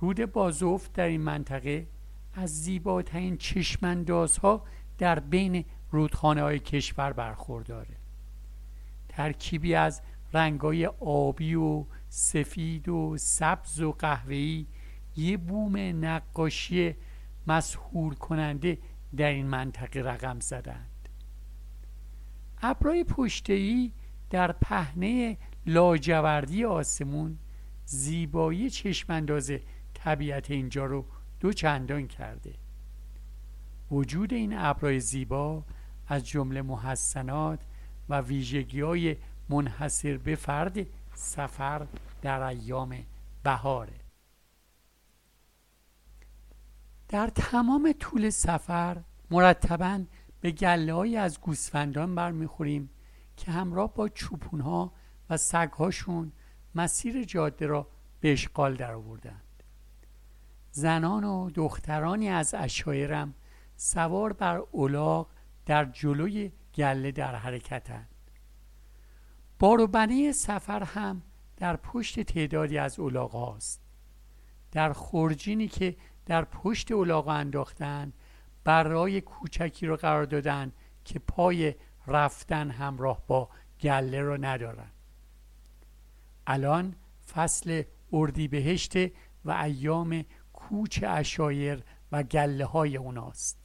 رود 0.00 0.32
بازوف 0.32 0.88
در 0.94 1.06
این 1.06 1.20
منطقه 1.20 1.86
از 2.34 2.62
زیباترین 2.62 3.36
چشماندازها 3.36 4.64
در 4.98 5.18
بین 5.18 5.64
رودخانه 5.90 6.42
های 6.42 6.58
کشور 6.58 7.12
برخورداره. 7.12 7.96
ترکیبی 9.08 9.74
از 9.74 10.02
رنگای 10.32 10.86
آبی 11.00 11.54
و 11.54 11.84
سفید 12.08 12.88
و 12.88 13.16
سبز 13.18 13.80
و 13.80 13.92
قهوه‌ای 13.92 14.66
یه 15.16 15.36
بوم 15.36 15.76
نقاشی 16.04 16.94
مسهور 17.46 18.14
کننده 18.14 18.78
در 19.16 19.28
این 19.28 19.46
منطقه 19.46 20.00
رقم 20.00 20.40
زدند. 20.40 21.08
ابرای 22.62 23.04
پشتهی 23.04 23.92
در 24.30 24.52
پهنه 24.52 25.36
لاجوردی 25.66 26.64
آسمون 26.64 27.38
زیبایی 27.84 28.70
چشمانداز 28.70 29.52
طبیعت 29.94 30.50
اینجا 30.50 30.86
رو 30.86 31.04
دو 31.40 31.52
چندان 31.52 32.06
کرده. 32.06 32.54
وجود 33.90 34.32
این 34.32 34.54
ابرای 34.56 35.00
زیبا 35.00 35.64
از 36.08 36.26
جمله 36.26 36.62
محسنات 36.62 37.60
و 38.08 38.20
ویژگی 38.20 38.80
های 38.80 39.16
منحصر 39.48 40.16
به 40.16 40.34
فرد 40.34 40.86
سفر 41.14 41.86
در 42.22 42.42
ایام 42.42 42.96
بهاره. 43.42 43.99
در 47.10 47.26
تمام 47.26 47.94
طول 47.98 48.30
سفر 48.30 49.02
مرتبا 49.30 50.04
به 50.40 50.50
گله 50.50 51.18
از 51.18 51.40
گوسفندان 51.40 52.14
برمیخوریم 52.14 52.90
که 53.36 53.52
همراه 53.52 53.94
با 53.94 54.08
چوپون 54.08 54.60
ها 54.60 54.92
و 55.30 55.36
سگهاشون 55.36 56.32
مسیر 56.74 57.24
جاده 57.24 57.66
را 57.66 57.88
به 58.20 58.32
اشغال 58.32 58.74
در 58.74 58.94
آوردند 58.94 59.62
زنان 60.70 61.24
و 61.24 61.50
دخترانی 61.50 62.28
از 62.28 62.54
اشایرم 62.54 63.34
سوار 63.76 64.32
بر 64.32 64.56
اولاغ 64.56 65.26
در 65.66 65.84
جلوی 65.84 66.52
گله 66.74 67.12
در 67.12 67.34
حرکتند. 67.34 68.08
باروبنه 69.58 70.32
سفر 70.32 70.82
هم 70.82 71.22
در 71.56 71.76
پشت 71.76 72.20
تعدادی 72.20 72.78
از 72.78 72.98
اولاغ 72.98 73.30
هاست 73.30 73.80
در 74.72 74.92
خورجینی 74.92 75.68
که 75.68 75.96
در 76.30 76.44
پشت 76.44 76.92
اولاغ 76.92 77.28
انداختند 77.28 78.12
برای 78.64 79.20
کوچکی 79.20 79.86
رو 79.86 79.96
قرار 79.96 80.24
دادن 80.24 80.72
که 81.04 81.18
پای 81.18 81.74
رفتن 82.06 82.70
همراه 82.70 83.22
با 83.26 83.48
گله 83.80 84.20
رو 84.20 84.44
ندارن. 84.44 84.90
الان 86.46 86.94
فصل 87.34 87.82
اردیبهشت 88.12 88.96
و 89.44 89.50
ایام 89.50 90.24
کوچ 90.52 91.04
اشایر 91.06 91.82
و 92.12 92.22
گله 92.22 92.64
های 92.64 92.96
اوناست. 92.96 93.58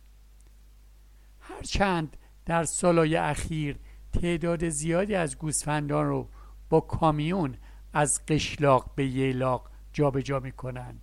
هرچند 1.39 2.17
در 2.45 2.63
سالهای 2.63 3.15
اخیر 3.15 3.79
تعداد 4.13 4.69
زیادی 4.69 5.15
از 5.15 5.37
گوسفندان 5.37 6.07
رو 6.07 6.29
با 6.69 6.79
کامیون 6.79 7.57
از 7.93 8.25
قشلاق 8.25 8.95
به 8.95 9.05
ییلاق 9.05 9.69
جابجا 9.93 10.39
می‌کنن 10.39 11.01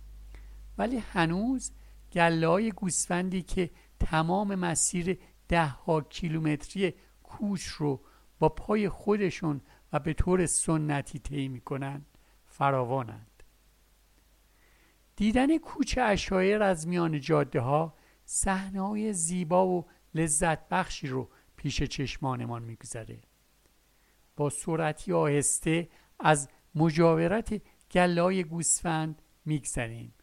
ولی 0.77 0.97
هنوز 0.97 1.71
گله 2.13 2.71
گوسفندی 2.71 3.41
که 3.41 3.69
تمام 3.99 4.55
مسیر 4.55 5.19
ده 5.47 5.65
ها 5.65 6.01
کیلومتری 6.01 6.93
کوچ 7.23 7.63
رو 7.65 8.01
با 8.39 8.49
پای 8.49 8.89
خودشون 8.89 9.61
و 9.93 9.99
به 9.99 10.13
طور 10.13 10.45
سنتی 10.45 11.19
طی 11.19 11.47
می‌کنن 11.47 12.05
فراوانند. 12.45 13.43
دیدن 15.15 15.57
کوچه 15.57 16.01
اشایر 16.01 16.63
از 16.63 16.87
میان 16.87 17.19
جاده 17.19 17.59
ها 17.59 17.97
صحنه 18.25 18.81
های 18.81 19.13
زیبا 19.13 19.67
و 19.67 19.85
لذت 20.15 20.69
بخشی 20.69 21.07
رو 21.07 21.29
پیش 21.55 21.83
چشمانمان 21.83 22.63
میگذره. 22.63 23.21
با 24.35 24.49
سرعتی 24.49 25.13
آهسته 25.13 25.89
از 26.19 26.49
مجاورت 26.75 27.61
گلای 27.91 28.43
گوسفند 28.43 29.21
میگذریم. 29.45 30.13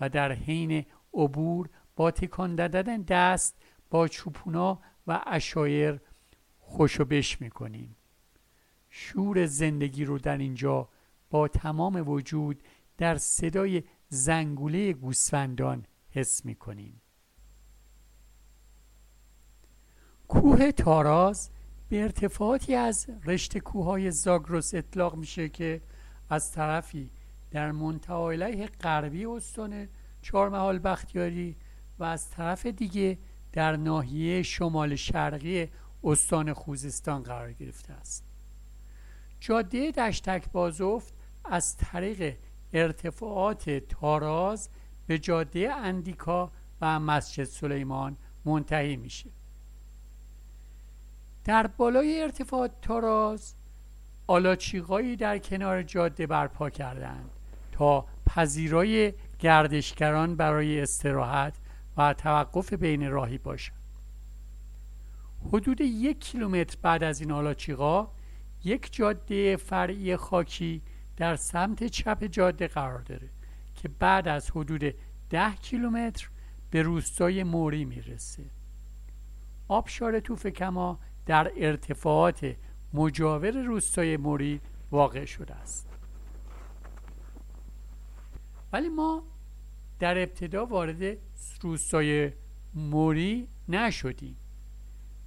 و 0.00 0.08
در 0.08 0.32
حین 0.32 0.86
عبور 1.14 1.68
با 1.96 2.10
تکان 2.10 2.54
دادن 2.54 3.02
دست 3.02 3.56
با 3.90 4.08
چوپونا 4.08 4.80
و 5.06 5.20
اشایر 5.26 6.00
خوشو 6.58 7.04
بش 7.04 7.40
می‌کنیم. 7.40 7.96
شور 8.90 9.46
زندگی 9.46 10.04
رو 10.04 10.18
در 10.18 10.38
اینجا 10.38 10.88
با 11.30 11.48
تمام 11.48 12.08
وجود 12.08 12.62
در 12.98 13.18
صدای 13.18 13.82
زنگوله 14.08 14.92
گوسفندان 14.92 15.86
حس 16.10 16.44
می‌کنیم. 16.44 17.00
کوه 20.28 20.72
تاراز 20.72 21.50
به 21.88 22.02
ارتفاعاتی 22.02 22.74
از 22.74 23.06
رشته 23.24 23.60
کوههای 23.60 24.10
زاگرس 24.10 24.74
اطلاق 24.74 25.16
میشه 25.16 25.48
که 25.48 25.82
از 26.28 26.52
طرفی 26.52 27.10
در 27.50 27.72
منتهای 27.72 28.66
غربی 28.66 29.26
استان 29.26 29.88
چهارمحال 30.22 30.78
بختیاری 30.78 31.56
و 31.98 32.04
از 32.04 32.30
طرف 32.30 32.66
دیگه 32.66 33.18
در 33.52 33.76
ناحیه 33.76 34.42
شمال 34.42 34.96
شرقی 34.96 35.68
استان 36.04 36.52
خوزستان 36.52 37.22
قرار 37.22 37.52
گرفته 37.52 37.92
است. 37.92 38.24
جاده 39.40 39.90
دشتک 39.90 40.52
بازفت 40.52 41.14
از 41.44 41.76
طریق 41.76 42.36
ارتفاعات 42.72 43.70
تاراز 43.70 44.68
به 45.06 45.18
جاده 45.18 45.72
اندیکا 45.72 46.52
و 46.80 47.00
مسجد 47.00 47.44
سلیمان 47.44 48.16
منتهی 48.44 48.96
میشه. 48.96 49.30
در 51.44 51.66
بالای 51.66 52.22
ارتفاع 52.22 52.68
تاراز 52.82 53.54
آلاچیقایی 54.26 55.16
در 55.16 55.38
کنار 55.38 55.82
جاده 55.82 56.26
برپا 56.26 56.70
کردند 56.70 57.39
پذیرای 58.26 59.14
گردشگران 59.38 60.36
برای 60.36 60.80
استراحت 60.80 61.54
و 61.96 62.14
توقف 62.14 62.72
بین 62.72 63.10
راهی 63.10 63.38
باشد. 63.38 63.72
حدود 65.52 65.80
یک 65.80 66.20
کیلومتر 66.20 66.76
بعد 66.82 67.04
از 67.04 67.20
این 67.20 67.32
آلاچیقا 67.32 68.08
یک 68.64 68.92
جاده 68.92 69.56
فرعی 69.56 70.16
خاکی 70.16 70.82
در 71.16 71.36
سمت 71.36 71.84
چپ 71.84 72.24
جاده 72.24 72.68
قرار 72.68 72.98
داره 72.98 73.28
که 73.74 73.88
بعد 73.88 74.28
از 74.28 74.50
حدود 74.50 74.94
ده 75.30 75.54
کیلومتر 75.54 76.28
به 76.70 76.82
روستای 76.82 77.42
موری 77.44 77.84
می‌رسه. 77.84 78.44
آبشار 79.68 80.20
توفکما 80.20 80.98
در 81.26 81.52
ارتفاعات 81.56 82.56
مجاور 82.94 83.50
روستای 83.50 84.16
موری 84.16 84.60
واقع 84.90 85.24
شده 85.24 85.54
است. 85.54 85.89
ولی 88.72 88.88
ما 88.88 89.22
در 89.98 90.18
ابتدا 90.18 90.66
وارد 90.66 91.16
روستای 91.60 92.32
موری 92.74 93.48
نشدیم 93.68 94.36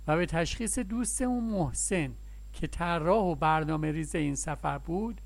و 0.07 0.17
به 0.17 0.25
تشخیص 0.25 0.79
دوستمون 0.79 1.43
محسن 1.43 2.13
که 2.53 2.67
طراح 2.67 3.23
و 3.23 3.35
برنامه 3.35 3.91
ریز 3.91 4.15
این 4.15 4.35
سفر 4.35 4.77
بود 4.77 5.21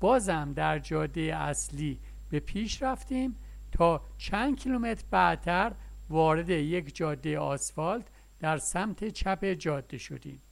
بازم 0.00 0.52
در 0.52 0.78
جاده 0.78 1.36
اصلی 1.36 2.00
به 2.28 2.40
پیش 2.40 2.82
رفتیم 2.82 3.36
تا 3.72 4.00
چند 4.18 4.56
کیلومتر 4.56 5.04
بعدتر 5.10 5.72
وارد 6.08 6.50
یک 6.50 6.96
جاده 6.96 7.38
آسفالت 7.38 8.06
در 8.38 8.58
سمت 8.58 9.08
چپ 9.08 9.44
جاده 9.44 9.98
شدیم 9.98 10.42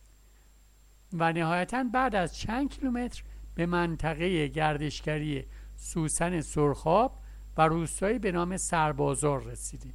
و 1.12 1.32
نهایتا 1.32 1.84
بعد 1.92 2.14
از 2.14 2.38
چند 2.38 2.70
کیلومتر 2.70 3.22
به 3.54 3.66
منطقه 3.66 4.46
گردشگری 4.46 5.44
سوسن 5.78 6.40
سرخاب 6.40 7.18
و 7.56 7.68
روستایی 7.68 8.18
به 8.18 8.32
نام 8.32 8.56
سربازار 8.56 9.42
رسیدیم. 9.42 9.94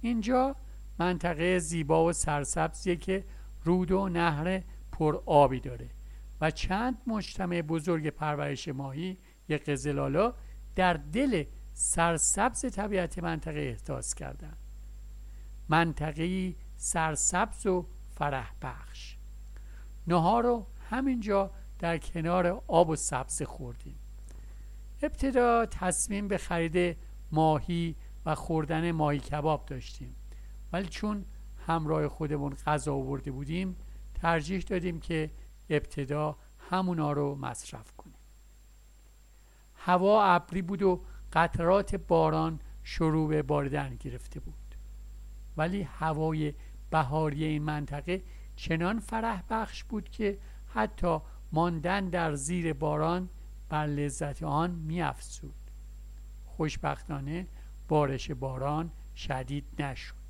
اینجا 0.00 0.56
منطقه 0.98 1.58
زیبا 1.58 2.04
و 2.04 2.12
سرسبزیه 2.12 2.96
که 2.96 3.24
رود 3.64 3.90
و 3.90 4.08
نهر 4.08 4.62
پر 4.92 5.22
آبی 5.26 5.60
داره 5.60 5.90
و 6.40 6.50
چند 6.50 6.98
مجتمع 7.06 7.62
بزرگ 7.62 8.08
پرورش 8.08 8.68
ماهی 8.68 9.18
یک 9.48 9.64
قزلالا 9.64 10.34
در 10.76 10.92
دل 10.94 11.44
سرسبز 11.72 12.60
طبیعت 12.60 13.18
منطقه 13.18 13.60
احداث 13.60 14.14
کردند. 14.14 14.58
منطقه 15.68 16.54
سرسبز 16.76 17.66
و 17.66 17.86
فرح 18.14 18.52
بخش. 18.62 19.16
نهار 20.06 20.66
همینجا 20.90 21.50
در 21.78 21.98
کنار 21.98 22.62
آب 22.66 22.88
و 22.88 22.96
سبز 22.96 23.42
خوردیم. 23.42 23.98
ابتدا 25.06 25.66
تصمیم 25.66 26.28
به 26.28 26.38
خرید 26.38 26.96
ماهی 27.32 27.96
و 28.26 28.34
خوردن 28.34 28.92
ماهی 28.92 29.18
کباب 29.18 29.66
داشتیم. 29.66 30.14
ولی 30.72 30.88
چون 30.88 31.24
همراه 31.66 32.08
خودمون 32.08 32.54
غذا 32.66 32.94
آورده 32.94 33.30
بودیم 33.30 33.76
ترجیح 34.14 34.60
دادیم 34.60 35.00
که 35.00 35.30
ابتدا 35.70 36.36
همونا 36.70 37.12
رو 37.12 37.34
مصرف 37.34 37.92
کنیم. 37.92 38.14
هوا 39.74 40.24
ابری 40.24 40.62
بود 40.62 40.82
و 40.82 41.04
قطرات 41.32 41.94
باران 41.94 42.60
شروع 42.82 43.28
به 43.28 43.42
باردن 43.42 43.96
گرفته 44.00 44.40
بود. 44.40 44.54
ولی 45.56 45.82
هوای 45.82 46.54
بهاری 46.90 47.44
این 47.44 47.62
منطقه 47.62 48.22
چنان 48.56 49.00
فرح 49.00 49.42
بخش 49.50 49.84
بود 49.84 50.08
که 50.08 50.38
حتی 50.66 51.18
ماندن 51.52 52.08
در 52.08 52.34
زیر 52.34 52.72
باران 52.72 53.28
بر 53.68 53.86
لذت 53.86 54.42
آن 54.42 54.70
میافزود. 54.70 55.54
خوشبختانه 56.44 57.46
بارش 57.88 58.30
باران 58.30 58.90
شدید 59.16 59.64
نشد. 59.78 60.26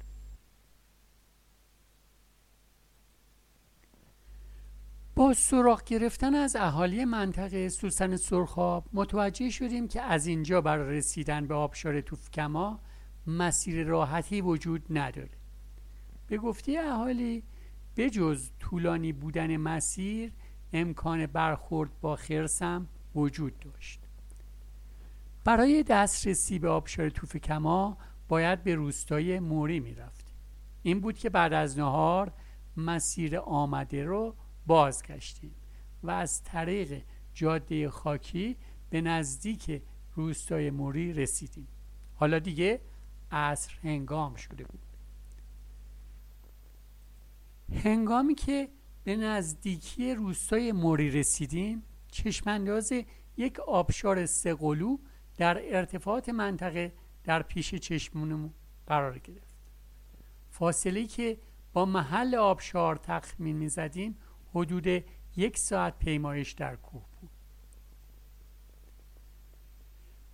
با 5.15 5.35
سراغ 5.35 5.85
گرفتن 5.85 6.35
از 6.35 6.57
اهالی 6.57 7.05
منطقه 7.05 7.69
سوسن 7.69 8.17
سرخاب 8.17 8.85
متوجه 8.93 9.51
شدیم 9.51 9.89
که 9.89 10.03
از 10.03 10.27
اینجا 10.27 10.61
برای 10.61 10.97
رسیدن 10.97 11.47
به 11.47 11.55
آبشار 11.55 12.01
توفکما 12.01 12.81
مسیر 13.27 13.87
راحتی 13.87 14.41
وجود 14.41 14.87
نداره. 14.91 15.31
به 16.27 16.39
گفته 16.39 16.79
اهالی 16.79 17.43
بجز 17.97 18.51
طولانی 18.59 19.13
بودن 19.13 19.57
مسیر 19.57 20.33
امکان 20.73 21.27
برخورد 21.27 22.01
با 22.01 22.17
خرسم 22.17 22.89
وجود 23.17 23.59
داشت. 23.59 24.01
برای 25.45 25.83
دسترسی 25.83 26.59
به 26.59 26.69
آبشار 26.69 27.11
توفکما 27.11 27.99
باید 28.29 28.65
به 28.65 28.75
روستای 28.75 29.41
موری 29.41 29.81
می 29.81 29.95
رفتیم. 29.95 30.37
این 30.83 31.01
بود 31.01 31.19
که 31.19 31.31
بعد 31.31 31.53
از 31.53 31.79
نهار 31.79 32.33
مسیر 32.77 33.39
آمده 33.39 34.05
رو 34.05 34.37
بازگشتیم 34.67 35.55
و 36.03 36.11
از 36.11 36.43
طریق 36.43 37.03
جاده 37.35 37.91
خاکی 37.91 38.57
به 38.91 39.01
نزدیک 39.01 39.83
روستای 40.15 40.71
موری 40.71 41.13
رسیدیم. 41.13 41.69
حالا 42.15 42.39
دیگه 42.39 42.81
عصر 43.31 43.73
هنگام 43.83 44.35
شده 44.35 44.65
بود. 44.65 44.81
هنگامی 47.85 48.35
که 48.35 48.69
به 49.05 49.17
نزدیکی 49.17 50.15
روستای 50.15 50.73
موری 50.73 51.11
رسیدیم 51.11 51.83
چشمانداز 52.17 52.93
یک 53.37 53.61
آبشار 53.61 54.27
سقلو 54.27 54.97
در 55.37 55.77
ارتفاعات 55.77 56.29
منطقه 56.29 56.93
در 57.25 57.43
پیش 57.43 57.75
چشمونمون 57.75 58.55
قرار 58.87 59.19
گرفت. 59.19 59.57
فاصله 60.51 61.07
که 61.07 61.39
با 61.73 61.85
محل 61.85 62.35
آبشار 62.35 62.97
تخمین 62.97 63.57
می 63.57 63.69
زدیم 63.69 64.19
حدود 64.55 65.05
یک 65.37 65.59
ساعت 65.59 65.99
پیمایش 65.99 66.53
در 66.53 66.77
کوه 66.77 67.05
بود. 67.21 67.31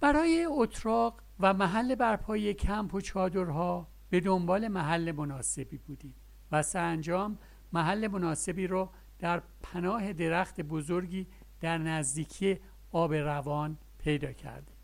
برای 0.01 0.47
اتراق 0.51 1.23
و 1.41 1.55
محل 1.55 1.95
برپایی 1.95 2.55
کمپ 2.55 2.95
و 2.95 3.01
چادرها 3.01 3.89
به 4.11 4.21
دنبال 4.21 4.69
محل 4.69 5.13
مناسبی 5.13 5.79
بودیم 5.79 6.15
و 6.53 6.63
سرانجام 6.63 7.39
محل 7.73 8.09
مناسبی 8.09 8.67
را 8.67 8.91
در 9.19 9.43
پناه 9.63 10.13
درخت 10.13 10.61
بزرگی 10.61 11.27
در 11.63 11.79
نزدیکی 11.79 12.61
آب 12.93 13.15
روان 13.15 13.79
پیدا 13.99 14.33
کردیم. 14.33 14.77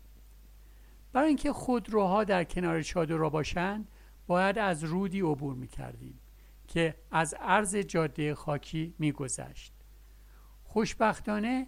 برای 1.13 1.27
اینکه 1.27 1.53
خودروها 1.53 2.23
در 2.23 2.43
کنار 2.43 2.81
چادر 2.81 3.29
باشند 3.29 3.87
باید 4.27 4.57
از 4.57 4.83
رودی 4.83 5.21
عبور 5.21 5.55
می 5.55 5.67
کردیم 5.67 6.19
که 6.67 6.95
از 7.11 7.33
عرض 7.33 7.75
جاده 7.75 8.35
خاکی 8.35 8.95
میگذشت. 8.99 9.73
خوشبختانه 10.63 11.67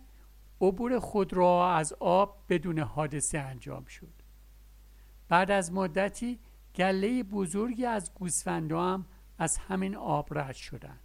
عبور 0.62 1.00
خود 1.00 1.34
را 1.34 1.76
از 1.76 1.93
آب 2.00 2.45
بدون 2.50 2.80
حادثه 2.80 3.39
انجام 3.39 3.86
شد. 3.86 4.13
بعد 5.28 5.52
از 5.52 5.74
مدتی 5.74 6.39
گله 6.76 7.24
بزرگی 7.24 7.86
از 7.86 8.13
گوسفندا 8.13 8.93
هم 8.93 9.06
از 9.38 9.58
همین 9.58 9.95
آب 9.95 10.38
رد 10.38 10.56
شدند. 10.56 11.00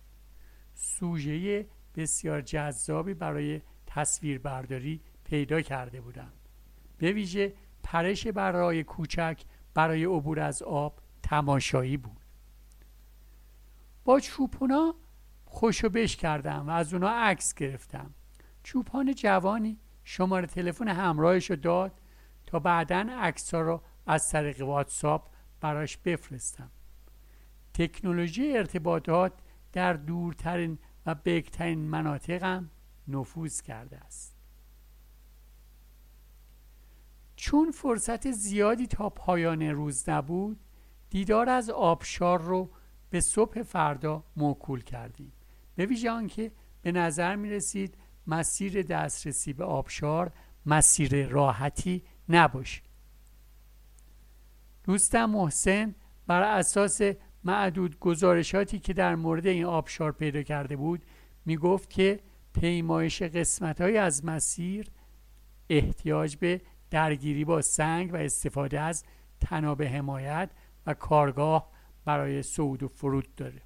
سوژه 0.75 1.67
بسیار 1.95 2.41
جذابی 2.41 3.15
برای 3.15 3.61
تصویربرداری 3.97 5.01
پیدا 5.25 5.61
کرده 5.61 6.01
بودند. 6.01 6.33
به 6.99 7.13
ویژه 7.13 7.53
پرش 7.83 8.27
برای 8.27 8.85
کوچک 8.85 9.43
برای 9.75 10.05
عبور 10.05 10.41
از 10.41 10.63
آب 10.63 11.01
تماشایی 11.23 11.97
بود. 11.97 12.21
با 14.05 14.21
چوپونا 14.21 14.95
خوشو 15.45 15.89
بش 15.89 16.17
کردم 16.17 16.69
و 16.69 16.71
از 16.71 16.95
اونا 16.95 17.11
عکس 17.11 17.55
گرفتم. 17.55 18.15
چوپان 18.63 19.15
جوانی 19.15 19.79
شماره 20.05 20.47
تلفن 20.47 20.89
همراهش 20.89 21.51
رو 21.51 21.57
داد 21.57 22.01
تا 22.47 22.59
بعدا 22.59 23.07
عکس 23.19 23.55
ها 23.55 23.61
رو 23.61 23.83
از 24.07 24.31
طریق 24.31 24.63
واتساپ 24.63 25.29
براش 25.61 25.97
بفرستم. 25.97 26.71
تکنولوژی 27.75 28.57
ارتباطات 28.57 29.33
در 29.73 29.93
دورترین 29.93 30.79
و 31.07 31.15
بکترین 31.15 31.79
مناطقم 31.79 32.71
نفوذ 33.09 33.61
کرده 33.61 33.97
است. 33.97 34.37
چون 37.37 37.71
فرصت 37.71 38.31
زیادی 38.31 38.87
تا 38.87 39.11
پایان 39.11 39.63
روز 39.63 40.09
نبود 40.09 40.61
دیدار 41.11 41.49
از 41.49 41.71
آبشار 41.71 42.41
رو 42.41 42.71
به 43.11 43.21
صبح 43.21 43.63
فردا 43.63 44.25
موکول 44.37 44.83
کردیم. 44.83 45.33
به 45.75 45.87
ویژه 45.87 46.11
آنکه 46.11 46.53
به 46.83 46.93
نظر 46.93 47.37
می 47.37 47.51
رسید 47.51 47.97
مسیر 48.27 48.83
دسترسی 48.83 49.53
به 49.53 49.65
آبشار 49.65 50.33
مسیر 50.67 51.27
راحتی 51.27 52.03
نباشید 52.29 52.85
دوستم 54.85 55.31
محسن 55.31 55.95
بر 56.27 56.43
اساس 56.43 57.01
معدود 57.45 57.99
گزارشاتی 57.99 58.79
که 58.79 58.93
در 58.93 59.15
مورد 59.15 59.47
این 59.47 59.65
آبشار 59.65 60.13
پیدا 60.13 60.43
کرده 60.43 60.77
بود 60.77 61.03
می 61.45 61.57
گفت 61.57 61.91
که 61.91 62.21
پیمایش 62.61 63.23
قسمت 63.23 63.81
های 63.81 63.99
از 63.99 64.25
مسیر 64.25 64.91
احتیاج 65.71 66.37
به 66.37 66.61
درگیری 66.91 67.45
با 67.45 67.63
سنگ 67.63 68.13
و 68.13 68.17
استفاده 68.17 68.81
از 68.81 69.05
تناب 69.41 69.83
حمایت 69.83 70.51
و 70.87 70.95
کارگاه 70.95 71.71
برای 72.05 72.43
صعود 72.43 72.83
و 72.83 72.89
فرود 72.89 73.35
داره. 73.35 73.63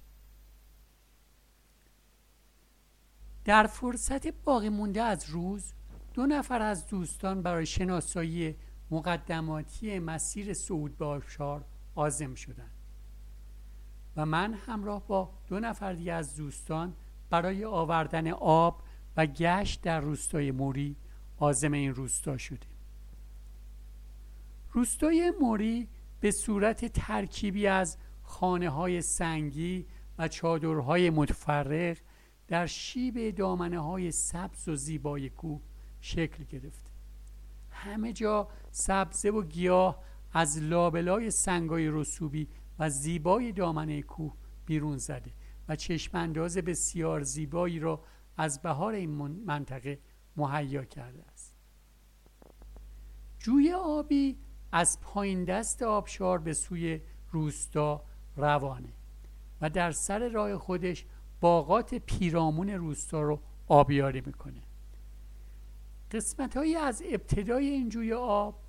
در 3.45 3.67
فرصت 3.67 4.27
باقی 4.27 4.69
مونده 4.69 5.03
از 5.03 5.31
روز 5.31 5.73
دو 6.15 6.27
نفر 6.27 6.63
از 6.63 6.87
دوستان 6.87 7.43
برای 7.43 7.67
شناسایی 7.67 8.57
مقدماتی 8.91 9.99
مسیر 9.99 10.55
صعود 10.55 10.99
به 10.99 11.05
آبشار 11.05 11.65
آزم 11.95 12.35
شدند 12.35 12.75
و 14.17 14.27
من 14.27 14.55
همراه 14.55 15.07
با 15.07 15.31
دو 15.49 15.61
نفر 15.61 15.93
دیگه 15.93 16.13
از 16.13 16.37
دوستان 16.37 16.97
برای 17.31 17.65
آوردن 17.65 18.29
آب 18.33 18.83
و 19.17 19.27
گشت 19.27 19.83
در 19.83 20.01
روستای 20.01 20.51
موری 20.51 20.97
آزم 21.37 21.73
این 21.73 21.95
روستا 21.95 22.39
شدیم. 22.39 22.71
روستای 24.73 25.33
موری 25.41 25.89
به 26.21 26.31
صورت 26.31 26.85
ترکیبی 26.85 27.67
از 27.67 27.99
خانه 28.23 28.69
های 28.69 29.03
سنگی 29.03 29.87
و 30.19 30.29
چادرهای 30.29 31.11
متفرق 31.11 31.99
در 32.49 32.67
شیب 32.67 33.31
دامنه 33.31 33.79
های 33.79 34.13
سبز 34.13 34.69
و 34.69 34.77
زیبای 34.77 35.31
کوه 35.31 35.61
شکل 36.01 36.45
گرفته 36.45 36.91
همه 37.71 38.13
جا 38.13 38.49
سبزه 38.71 39.31
و 39.31 39.43
گیاه 39.43 40.03
از 40.33 40.63
لابلای 40.63 41.31
سنگای 41.31 41.89
رسوبی 41.89 42.49
و 42.79 42.91
زیبای 42.91 43.53
دامنه 43.53 44.03
کوه 44.03 44.35
بیرون 44.67 44.97
زده. 44.97 45.31
و 45.71 45.77
چشمانداز 45.77 46.59
بسیار 46.59 47.23
زیبایی 47.23 47.79
را 47.79 48.05
از 48.37 48.63
بهار 48.63 48.95
این 48.95 49.11
منطقه 49.47 49.99
مهیا 50.37 50.85
کرده 50.85 51.25
است. 51.33 51.57
جوی 53.39 53.73
آبی 53.73 54.39
از 54.73 55.01
پایین 55.01 55.45
دست 55.45 55.83
آبشار 55.83 56.39
به 56.39 56.53
سوی 56.53 57.01
روستا 57.31 58.05
روانه 58.37 58.93
و 59.61 59.71
در 59.71 59.91
سر 59.91 60.29
راه 60.29 60.59
خودش 60.59 61.07
باغات 61.41 61.95
پیرامون 61.95 62.71
روستا 62.71 63.23
رو 63.23 63.41
آبیاری 63.69 64.23
می‌کنه. 64.27 64.63
قسمت 66.11 66.57
های 66.57 66.77
از 66.77 67.03
ابتدای 67.07 67.69
این 67.69 67.89
جوی 67.89 68.13
آب 68.13 68.63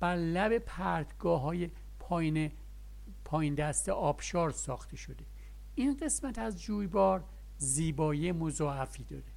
بر 0.00 0.16
لب 0.16 0.58
پرتگاه 0.58 1.40
های 1.40 1.70
پایین 1.98 2.52
پایین 3.24 3.54
دست 3.54 3.88
آبشار 3.88 4.50
ساخته 4.50 4.96
شده. 4.96 5.24
این 5.78 5.96
قسمت 5.96 6.38
از 6.38 6.62
جویبار 6.62 7.24
زیبایی 7.58 8.32
مضاعفی 8.32 9.04
داره. 9.04 9.32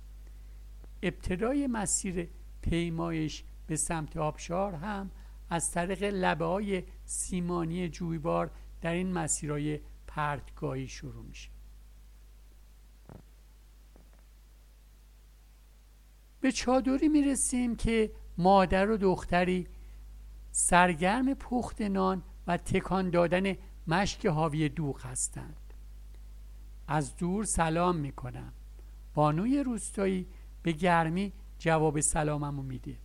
ابتدای 1.03 1.67
مسیر 1.67 2.29
پیمایش 2.61 3.43
به 3.67 3.75
سمت 3.75 4.17
آبشار 4.17 4.73
هم 4.73 5.11
از 5.49 5.71
طریق 5.71 6.03
لبه 6.03 6.45
های 6.45 6.83
سیمانی 7.05 7.89
جویبار 7.89 8.51
در 8.81 8.91
این 8.91 9.13
مسیرهای 9.13 9.79
پرتگاهی 10.07 10.87
شروع 10.87 11.25
میشه. 11.25 11.49
به 16.41 16.51
چادری 16.51 17.07
می‌رسیم 17.07 17.75
که 17.75 18.11
مادر 18.37 18.89
و 18.89 18.97
دختری 18.97 19.67
سرگرم 20.51 21.33
پخت 21.33 21.81
نان 21.81 22.23
و 22.47 22.57
تکان 22.57 23.09
دادن 23.09 23.55
مشک 23.87 24.25
حاوی 24.25 24.69
دوغ 24.69 25.05
هستند. 25.05 25.68
از 26.91 27.15
دور 27.15 27.43
سلام 27.43 27.95
می‌کنم. 27.95 28.53
بانوی 29.13 29.63
روستایی 29.63 30.27
به 30.63 30.71
گرمی 30.71 31.33
جواب 31.59 31.99
سلاممو 31.99 32.63
میده. 32.63 32.97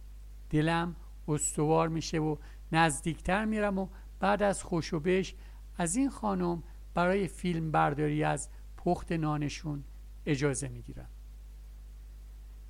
دلم 0.51 0.97
استوار 1.29 1.89
میشه 1.89 2.19
و 2.19 2.37
نزدیکتر 2.73 3.45
میرم 3.45 3.79
و 3.79 3.89
بعد 4.21 4.43
از 4.43 4.63
خوشوبش 4.63 5.35
از 5.79 5.97
این 5.97 6.11
خانم 6.11 6.63
برای 6.95 7.29
فیلم 7.29 7.71
برداری 7.71 8.25
از 8.25 8.49
پخت 8.77 9.13
نانشون 9.13 9.85
اجازه 10.27 10.69
می‌گیرم. 10.69 11.09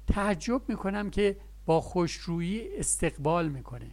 تعجب 0.06 0.62
می‌کنم 0.68 1.10
که 1.10 1.36
با 1.66 1.80
خوشرویی 1.80 2.78
استقبال 2.78 3.48
می‌کنه. 3.48 3.90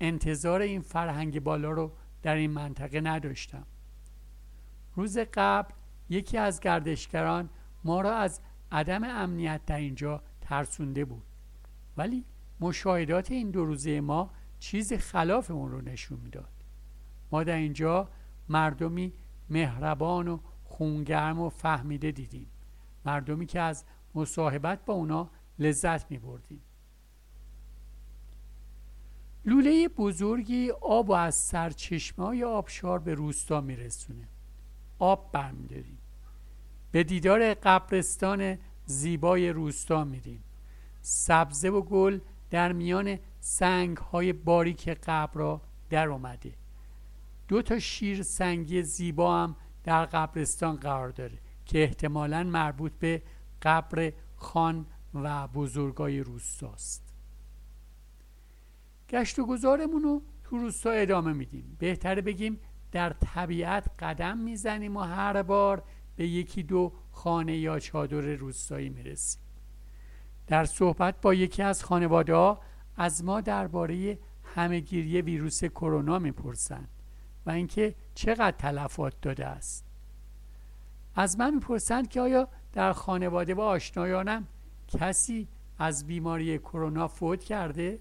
انتظار 0.00 0.60
این 0.60 0.80
فرهنگ 0.80 1.40
بالا 1.40 1.70
رو 1.70 1.92
در 2.22 2.34
این 2.34 2.50
منطقه 2.50 3.00
نداشتم. 3.00 3.66
روز 4.94 5.18
قبل 5.18 5.74
یکی 6.08 6.38
از 6.38 6.60
گردشگران 6.60 7.50
ما 7.84 8.00
را 8.00 8.16
از 8.16 8.40
عدم 8.72 9.04
امنیت 9.04 9.60
در 9.66 9.76
اینجا 9.76 10.22
ترسونده 10.40 11.04
بود. 11.04 11.22
ولی 11.96 12.24
مشاهدات 12.60 13.30
این 13.30 13.50
دو 13.50 13.64
روزه 13.64 14.00
ما 14.00 14.30
چیز 14.58 14.92
خلاف 14.92 15.50
اون 15.50 15.70
رو 15.70 15.80
نشون 15.80 16.20
می‌داد. 16.20 16.52
ما 17.32 17.44
در 17.44 17.56
اینجا 17.56 18.08
مردمی 18.48 19.12
مهربان 19.50 20.28
و 20.28 20.38
خونگرم 20.64 21.40
و 21.40 21.48
فهمیده 21.48 22.10
دیدیم. 22.10 22.46
مردمی 23.04 23.46
که 23.46 23.60
از 23.60 23.84
مصاحبت 24.14 24.84
با 24.84 24.94
اونا 24.94 25.30
لذت 25.58 26.10
می 26.10 26.18
بردیم 26.18 26.60
لوله 29.44 29.88
بزرگی 29.88 30.70
آب 30.70 31.08
و 31.08 31.12
از 31.12 31.34
سرچشمه 31.34 32.24
های 32.24 32.44
آبشار 32.44 32.98
به 32.98 33.14
روستا 33.14 33.60
میرسونه. 33.60 34.28
آب 35.02 35.32
برمیداریم 35.32 35.98
به 36.92 37.04
دیدار 37.04 37.54
قبرستان 37.54 38.58
زیبای 38.86 39.50
روستا 39.50 40.04
میریم. 40.04 40.44
سبزه 41.00 41.68
و 41.68 41.82
گل 41.82 42.18
در 42.50 42.72
میان 42.72 43.18
سنگ 43.40 43.96
های 43.96 44.32
باریک 44.32 44.88
قبر 44.88 45.34
را 45.34 45.60
در 45.90 46.08
اومده. 46.08 46.52
دو 47.48 47.62
تا 47.62 47.78
شیر 47.78 48.22
سنگی 48.22 48.82
زیبا 48.82 49.42
هم 49.42 49.56
در 49.84 50.04
قبرستان 50.04 50.76
قرار 50.76 51.08
داره 51.08 51.38
که 51.66 51.82
احتمالا 51.82 52.42
مربوط 52.42 52.92
به 52.92 53.22
قبر 53.62 54.12
خان 54.36 54.86
و 55.14 55.48
بزرگای 55.48 56.20
روستاست. 56.20 57.02
گشت 59.08 59.38
و 59.38 59.46
گذارمون 59.46 60.02
رو 60.02 60.22
تو 60.44 60.58
روستا 60.58 60.90
ادامه 60.90 61.32
میدیم. 61.32 61.76
بهتره 61.78 62.22
بگیم 62.22 62.60
در 62.92 63.10
طبیعت 63.10 63.90
قدم 63.98 64.38
می‌زنیم 64.38 64.96
و 64.96 65.00
هر 65.00 65.42
بار 65.42 65.82
به 66.16 66.28
یکی 66.28 66.62
دو 66.62 66.92
خانه 67.10 67.56
یا 67.56 67.78
چادر 67.78 68.20
روستایی 68.20 68.88
می‌رسیم. 68.88 69.42
در 70.46 70.64
صحبت 70.64 71.20
با 71.20 71.34
یکی 71.34 71.62
از 71.62 71.84
خانواده 71.84 72.34
ها 72.34 72.60
از 72.96 73.24
ما 73.24 73.40
درباره 73.40 74.18
همهگیری 74.54 75.22
ویروس 75.22 75.64
کرونا 75.64 76.18
می‌پرسند 76.18 76.88
و 77.46 77.50
اینکه 77.50 77.94
چقدر 78.14 78.50
تلفات 78.50 79.20
داده 79.22 79.46
است. 79.46 79.84
از 81.14 81.38
من 81.38 81.54
می‌پرسند 81.54 82.08
که 82.08 82.20
آیا 82.20 82.48
در 82.72 82.92
خانواده 82.92 83.54
و 83.54 83.60
آشنایانم 83.60 84.46
کسی 84.88 85.48
از 85.78 86.06
بیماری 86.06 86.58
کرونا 86.58 87.08
فوت 87.08 87.44
کرده؟ 87.44 87.98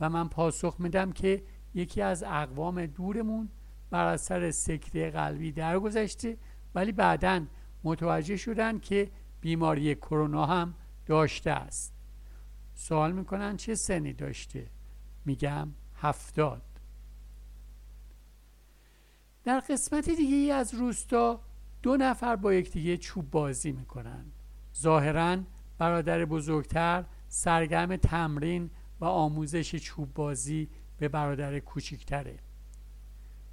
و 0.00 0.10
من 0.10 0.28
پاسخ 0.28 0.76
میدم 0.78 1.12
که 1.12 1.42
یکی 1.74 2.02
از 2.02 2.22
اقوام 2.22 2.86
دورمون 2.86 3.48
بر 3.90 4.06
اثر 4.06 4.50
سکته 4.50 5.10
قلبی 5.10 5.52
درگذشته 5.52 6.36
ولی 6.74 6.92
بعدا 6.92 7.46
متوجه 7.84 8.36
شدن 8.36 8.78
که 8.78 9.10
بیماری 9.40 9.94
کرونا 9.94 10.46
هم 10.46 10.74
داشته 11.06 11.50
است. 11.50 11.94
سوال 12.74 13.12
می‌کنن 13.12 13.56
چه 13.56 13.74
سنی 13.74 14.12
داشته؟ 14.12 14.70
میگم 15.24 15.68
هفتاد. 15.94 16.62
در 19.44 19.60
قسمت 19.60 20.10
دیگه 20.10 20.36
ای 20.36 20.50
از 20.50 20.74
روستا 20.74 21.40
دو 21.82 21.96
نفر 21.96 22.36
با 22.36 22.54
یکدیگه 22.54 22.96
چوب 22.96 23.30
بازی 23.30 23.72
می‌کنن. 23.72 24.24
ظاهرا 24.76 25.38
برادر 25.78 26.24
بزرگتر 26.24 27.04
سرگرم 27.28 27.96
تمرین 27.96 28.70
و 29.00 29.04
آموزش 29.04 29.76
چوب 29.76 30.14
بازی 30.14 30.68
به 30.98 31.08
برادر 31.08 31.58
کوچیکتره 31.58 32.38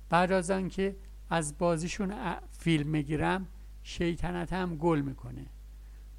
بعد 0.10 0.32
از 0.32 0.52
آنکه 0.52 0.96
از 1.30 1.58
بازیشون 1.58 2.14
فیلم 2.52 2.90
می‌گیرم 2.90 3.48
شیطنتم 3.84 4.76
گل 4.76 5.02
می‌کنه. 5.02 5.46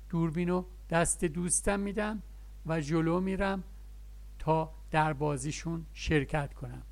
دوربینو 0.08 0.64
دست 0.90 1.24
دوستم 1.24 1.80
میدم 1.80 2.22
و 2.66 2.80
جلو 2.80 3.20
میرم 3.20 3.64
تا 4.38 4.74
در 4.90 5.12
بازیشون 5.12 5.86
شرکت 5.92 6.54
کنم. 6.54 6.82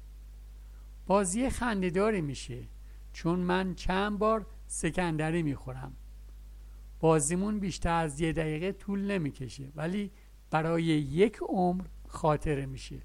بازی 1.06 1.50
خندهداری 1.50 2.20
میشه 2.20 2.62
چون 3.12 3.38
من 3.38 3.74
چند 3.74 4.18
بار 4.18 4.46
سکندری 4.66 5.42
می‌خورم. 5.42 5.92
بازیمون 7.00 7.58
بیشتر 7.58 8.04
از 8.04 8.20
یه 8.20 8.32
دقیقه 8.32 8.72
طول 8.72 9.10
نمی‌کشه 9.10 9.72
ولی 9.76 10.10
برای 10.50 10.84
یک 10.84 11.38
عمر 11.48 11.84
خاطره 12.08 12.66
میشه. 12.66 13.02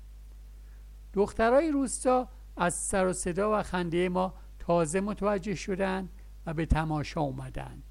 دخترای 1.13 1.71
روستا 1.71 2.29
از 2.59 2.73
سر 2.73 3.07
و 3.07 3.13
صدا 3.13 3.59
و 3.59 3.63
خنده 3.63 4.09
ما 4.09 4.33
تازه 4.59 5.01
متوجه 5.01 5.55
شدن 5.55 6.09
و 6.45 6.53
به 6.53 6.65
تماشا 6.65 7.21
اومدن 7.21 7.81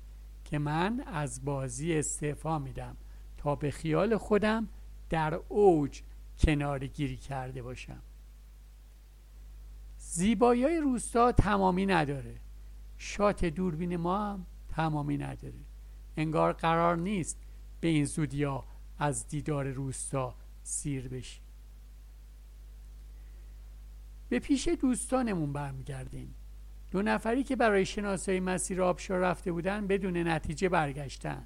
که 0.45 0.59
من 0.59 1.05
از 1.07 1.45
بازی 1.45 1.95
استعفا 1.95 2.59
میدم 2.59 2.97
تا 3.37 3.55
به 3.55 3.71
خیال 3.71 4.17
خودم 4.17 4.69
در 5.11 5.35
اوج 5.35 6.03
کناری 6.39 6.89
گیری 6.89 7.17
کرده 7.17 7.63
باشم. 7.63 8.03
زیبایی 9.99 10.65
های 10.65 10.81
روستا 10.81 11.33
تمامی 11.33 11.87
نداره. 11.87 12.35
شات 12.99 13.45
دوربین 13.45 13.97
ما 13.97 14.19
هم 14.19 14.47
تمامی 14.69 15.19
نداره. 15.19 15.65
انگار 16.17 16.53
قرار 16.53 16.97
نیست 16.97 17.39
به 17.81 17.89
این 17.89 18.05
زودیا 18.05 18.65
از 18.99 19.29
دیدار 19.29 19.67
روستا 19.67 20.35
سیر 20.63 21.09
بشیم 21.09 21.48
به 24.29 24.39
پیش 24.39 24.69
دوستانمون 24.69 25.53
برمیگردیم. 25.53 26.35
دو 26.91 27.03
نفری 27.03 27.43
که 27.43 27.57
برای 27.57 27.87
شناسایی 27.87 28.41
مسیر 28.41 28.83
آبشار 28.83 29.19
رفته 29.19 29.53
بودن 29.53 29.87
بدون 29.87 30.17
نتیجه 30.29 30.69
برگشتن. 30.69 31.45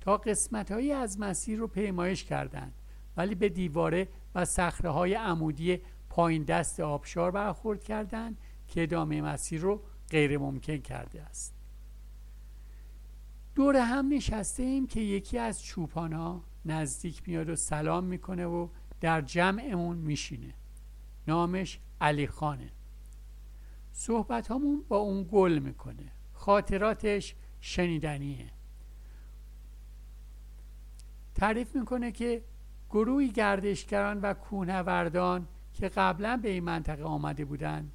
تا 0.00 0.16
قسمت 0.16 0.72
هایی 0.72 0.92
از 0.92 1.20
مسیر 1.20 1.58
رو 1.58 1.66
پیمایش 1.66 2.24
کردند 2.24 2.74
ولی 3.16 3.34
به 3.34 3.48
دیواره 3.48 4.08
و 4.34 4.44
صخره 4.44 4.90
های 4.90 5.14
عمودی 5.14 5.80
پایین 6.08 6.42
دست 6.42 6.80
آبشار 6.80 7.30
برخورد 7.30 7.84
کردند 7.84 8.38
که 8.68 8.82
ادامه 8.82 9.22
مسیر 9.22 9.60
رو 9.60 9.82
غیر 10.10 10.38
ممکن 10.38 10.76
کرده 10.76 11.22
است. 11.22 11.54
دور 13.54 13.76
هم 13.76 14.08
نشسته 14.08 14.62
ایم 14.62 14.86
که 14.86 15.00
یکی 15.00 15.38
از 15.38 15.62
چوپانا 15.62 16.44
نزدیک 16.64 17.22
میاد 17.28 17.48
و 17.48 17.56
سلام 17.56 18.04
می‌کنه 18.04 18.46
و 18.46 18.68
در 19.00 19.20
جمعمون 19.20 19.96
میشینه. 19.96 20.54
نامش 21.28 21.78
علی 22.00 22.26
خانه. 22.26 22.70
صحبت 23.92 24.50
همون 24.50 24.84
با 24.88 24.96
اون 24.96 25.28
گل 25.32 25.58
می‌کنه. 25.58 26.12
خاطراتش 26.32 27.34
شنیدنیه. 27.60 28.50
تعریف 31.34 31.76
می‌کنه 31.76 32.12
که 32.12 32.44
گروهی 32.90 33.28
گردشگران 33.28 34.20
و 34.20 34.34
کوهنوردان 34.34 35.48
که 35.72 35.88
قبلا 35.88 36.36
به 36.36 36.50
این 36.50 36.64
منطقه 36.64 37.04
آمده 37.04 37.44
بودن 37.44 37.90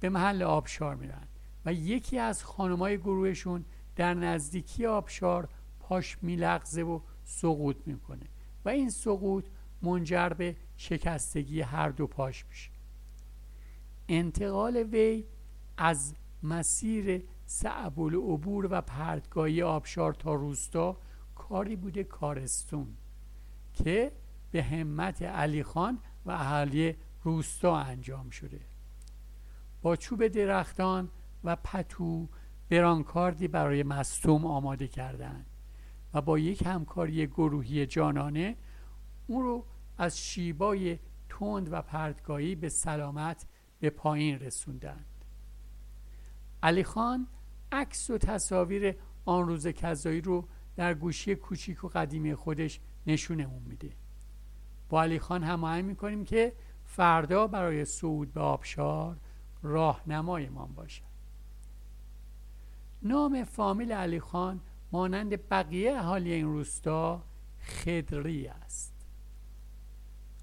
به 0.00 0.08
محل 0.08 0.42
آبشار 0.42 0.94
میرن 0.96 1.28
و 1.64 1.72
یکی 1.72 2.18
از 2.18 2.44
خانمای 2.44 2.98
گروهشون 2.98 3.64
در 3.96 4.14
نزدیکی 4.14 4.86
آبشار 4.86 5.48
پاش 5.80 6.18
میلغزه 6.22 6.82
و 6.82 7.00
سقوط 7.24 7.76
می‌کنه. 7.86 8.26
و 8.64 8.68
این 8.68 8.90
سقوط 8.90 9.44
منجر 9.82 10.28
به 10.28 10.56
شکستگی 10.76 11.60
هر 11.60 11.88
دو 11.88 12.06
پاش 12.06 12.44
میشه. 12.46 12.70
انتقال 14.08 14.76
وی 14.76 15.24
از 15.76 16.14
مسیر 16.42 17.22
صعب 17.46 18.00
العبور 18.00 18.68
و 18.70 18.80
پرتگاهی 18.80 19.62
آبشار 19.62 20.14
تا 20.14 20.34
روستا 20.34 20.96
کاری 21.34 21.76
بوده 21.76 22.04
کارستون 22.04 22.96
که 23.74 24.12
به 24.50 24.62
همت 24.62 25.22
علی 25.22 25.62
خان 25.62 25.98
و 26.26 26.30
اهالی 26.30 26.96
روستا 27.22 27.76
انجام 27.76 28.30
شده. 28.30 28.60
با 29.82 29.96
چوب 29.96 30.28
درختان 30.28 31.10
و 31.44 31.56
پتو 31.56 32.28
برانکاردی 32.68 33.48
برای 33.48 33.82
مستوم 33.82 34.46
آماده 34.46 34.88
کردند 34.88 35.46
و 36.14 36.20
با 36.20 36.38
یک 36.38 36.66
همکاری 36.66 37.26
گروهی 37.26 37.86
جانانه 37.86 38.56
او 39.26 39.42
رو 39.42 39.64
از 39.98 40.18
شیبای 40.18 40.98
تند 41.28 41.72
و 41.72 41.82
پرتگاهی 41.82 42.54
به 42.54 42.68
سلامت 42.68 43.46
به 43.80 43.90
پایین 43.90 44.38
رسوندند. 44.38 45.24
علی 46.62 46.84
خان 46.84 47.26
عکس 47.72 48.10
و 48.10 48.18
تصاویر 48.18 48.96
آن 49.24 49.46
روز 49.46 49.66
کذایی 49.66 50.20
رو 50.20 50.48
در 50.76 50.94
گوشی 50.94 51.34
کوچیک 51.34 51.84
و 51.84 51.88
قدیمی 51.88 52.34
خودش 52.34 52.80
نشونمون 53.06 53.62
میده. 53.62 53.92
با 54.88 55.02
علی 55.02 55.18
خان 55.18 55.42
هماهنگ 55.42 55.84
می‌کنیم 55.84 56.24
که 56.24 56.52
فردا 56.84 57.46
برای 57.46 57.84
صعود 57.84 58.32
به 58.32 58.40
آبشار 58.40 59.16
راهنمایمان 59.62 60.74
باشد. 60.74 61.12
نام 63.02 63.44
فامیل 63.44 63.92
علی 63.92 64.20
خان 64.20 64.60
مانند 64.92 65.48
بقیه 65.48 65.92
اهالی 65.92 66.32
این 66.32 66.46
روستا 66.46 67.24
خدری 67.60 68.46
است. 68.46 68.91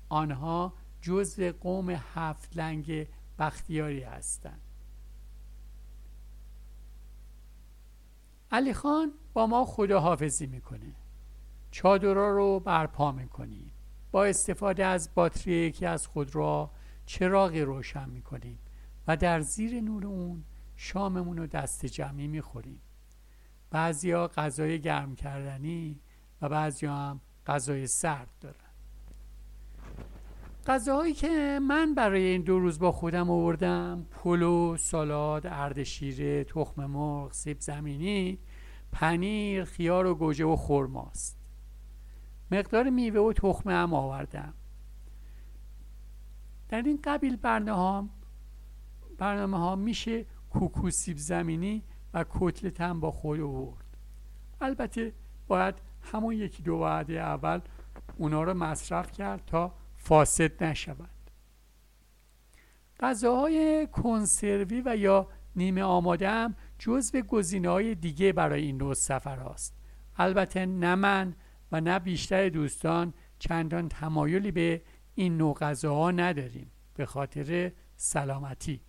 آنها 0.10 0.74
جزء 1.02 1.52
قوم 1.52 1.90
هفت 1.90 2.58
لنگ 2.58 3.08
بختیاری 3.40 4.04
هستند. 4.04 4.62
علی 8.52 8.74
خان 8.74 9.14
با 9.34 9.48
ما 9.48 9.66
خداحافظی 9.66 10.48
می‌کنه. 10.48 10.96
چادرها 11.72 12.30
رو 12.30 12.60
برپا 12.60 13.12
می‌کنیم. 13.12 13.72
با 14.12 14.26
استفاده 14.26 14.86
از 14.86 15.10
باتری 15.16 15.54
یکی 15.54 15.86
از 15.86 16.08
خودرو 16.08 16.70
چراغی 17.06 17.62
روشن 17.62 18.10
می‌کنیم 18.10 18.60
و 19.08 19.18
در 19.18 19.42
زیر 19.42 19.82
نور 19.82 20.06
اون 20.06 20.44
شاممون 20.76 21.38
رو 21.38 21.48
دست 21.48 21.86
جمعی 21.86 22.28
می‌خوریم. 22.28 22.82
بعضیا 23.72 24.28
غذای 24.28 24.82
گرم 24.82 25.16
کردنی 25.16 26.02
و 26.42 26.50
بعضیا 26.50 26.96
هم 26.96 27.22
غذای 27.48 27.88
سرد 27.88 28.30
دارن. 28.42 28.69
غذاهایی 30.70 31.14
که 31.14 31.60
من 31.68 31.96
برای 31.96 32.24
این 32.24 32.42
دو 32.42 32.60
روز 32.60 32.80
با 32.80 32.92
خودم 32.92 33.30
آوردم 33.30 34.06
پلو، 34.12 34.78
سالاد، 34.78 35.48
اردشیره، 35.48 36.44
تخم 36.44 36.86
مرغ، 36.86 37.34
سیب 37.34 37.60
زمینی، 37.60 38.40
پنیر، 38.92 39.64
خیار 39.64 40.06
و 40.06 40.16
گوجه 40.16 40.46
و 40.46 40.56
خرماست. 40.56 41.40
مقدار 42.52 42.90
میوه 42.90 43.22
و 43.22 43.34
تخمه 43.34 43.74
هم 43.74 43.94
آوردم. 43.94 44.54
در 46.70 46.82
این 46.82 47.00
قبیل 47.04 47.36
برنامه 47.36 48.10
برنامه 49.18 49.58
ها 49.58 49.76
میشه 49.76 50.26
کوکو 50.50 50.90
سیب 50.90 51.18
زمینی 51.18 51.84
و 52.14 52.26
کتلت 52.30 52.82
هم 52.82 53.00
با 53.00 53.12
خود 53.12 53.40
آورد. 53.40 53.98
البته 54.62 55.14
باید 55.48 55.76
همون 56.02 56.36
یکی 56.36 56.64
دو 56.64 56.76
وعده 56.76 57.22
اول 57.22 57.62
اونا 58.18 58.44
رو 58.44 58.54
مصرف 58.54 59.12
کرد 59.12 59.44
تا 59.46 59.79
فاسد 60.10 60.64
نشود. 60.64 61.10
غذاهای 63.00 63.88
کنسروی 63.92 64.82
و 64.86 64.96
یا 64.96 65.28
نیمه 65.56 65.84
آماده 65.84 66.30
هم 66.30 66.56
جزو 66.80 67.22
گزینه 67.22 67.70
های 67.70 67.96
دیگه 67.96 68.34
برای 68.34 68.62
این 68.62 68.78
نوع 68.78 68.94
سفر 68.94 69.40
است. 69.40 69.76
البته 70.18 70.66
نه 70.66 70.96
من 70.96 71.36
و 71.72 71.82
نه 71.82 72.00
بیشتر 72.00 72.50
دوستان 72.50 73.14
چندان 73.40 73.90
تمایلی 73.90 74.52
به 74.52 74.82
این 75.16 75.38
نوع 75.38 75.54
غذاها 75.54 76.12
نداریم 76.12 76.72
به 76.94 77.06
خاطر 77.06 77.72
سلامتی. 77.96 78.82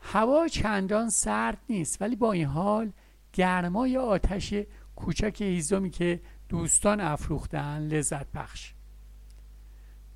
هوا 0.00 0.48
چندان 0.48 1.08
سرد 1.08 1.58
نیست 1.68 2.02
ولی 2.02 2.16
با 2.16 2.32
این 2.32 2.46
حال 2.46 2.92
گرمای 3.32 3.96
آتش 3.96 4.54
کوچک 4.96 5.40
هیزمی 5.40 5.90
که 5.90 6.20
دوستان 6.48 7.00
افروختن 7.00 7.78
لذت 7.78 8.32
بخش. 8.32 8.77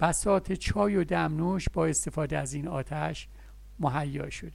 بسات 0.03 0.53
چای 0.53 0.97
و 0.97 1.05
دمنوش 1.05 1.69
با 1.69 1.87
استفاده 1.87 2.39
از 2.39 2.55
این 2.55 2.69
آتش 2.69 3.29
مهیا 3.79 4.31
شده. 4.31 4.53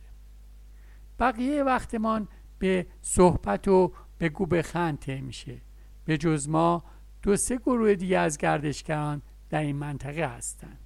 بقیه 1.20 1.64
وقتمان 1.64 2.28
به 2.60 2.88
صحبت 3.02 3.68
و 3.68 3.94
به 4.18 4.30
گوب 4.30 4.62
خند 4.62 5.12
میشه. 5.12 5.62
به 6.06 6.18
جز 6.18 6.50
ما 6.50 6.84
دو 7.22 7.36
سه 7.36 7.58
گروه 7.58 7.96
دیگه 7.96 8.18
از 8.18 8.38
گردشگران 8.38 9.22
در 9.50 9.62
این 9.62 9.76
منطقه 9.76 10.26
هستند. 10.26 10.80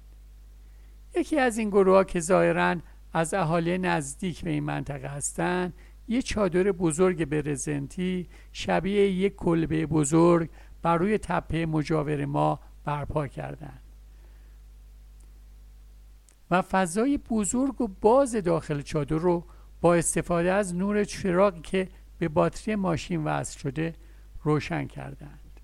یکی 1.14 1.38
از 1.38 1.58
این 1.58 1.70
گروه 1.70 1.94
ها 1.94 2.04
که 2.04 2.20
ظاهرا 2.20 2.76
از 3.12 3.34
اهالی 3.34 3.78
نزدیک 3.78 4.44
به 4.44 4.50
این 4.50 4.64
منطقه 4.64 5.08
هستند 5.08 5.74
یه 6.08 6.22
چادر 6.22 6.62
بزرگ 6.62 7.24
برزنتی 7.24 8.28
شبیه 8.52 9.10
یک 9.10 9.36
کلبه 9.36 9.86
بزرگ 9.86 10.50
بر 10.82 10.96
روی 10.96 11.18
تپه 11.18 11.66
مجاور 11.66 12.24
ما 12.24 12.60
برپا 12.84 13.26
کردند. 13.26 13.81
و 16.52 16.62
فضای 16.62 17.18
بزرگ 17.18 17.80
و 17.80 17.88
باز 18.00 18.36
داخل 18.36 18.80
چادر 18.80 19.16
رو 19.16 19.44
با 19.80 19.94
استفاده 19.94 20.52
از 20.52 20.74
نور 20.74 21.04
چراغی 21.04 21.60
که 21.60 21.88
به 22.18 22.28
باتری 22.28 22.74
ماشین 22.74 23.24
وصل 23.24 23.58
شده 23.58 23.94
روشن 24.42 24.86
کردند. 24.86 25.60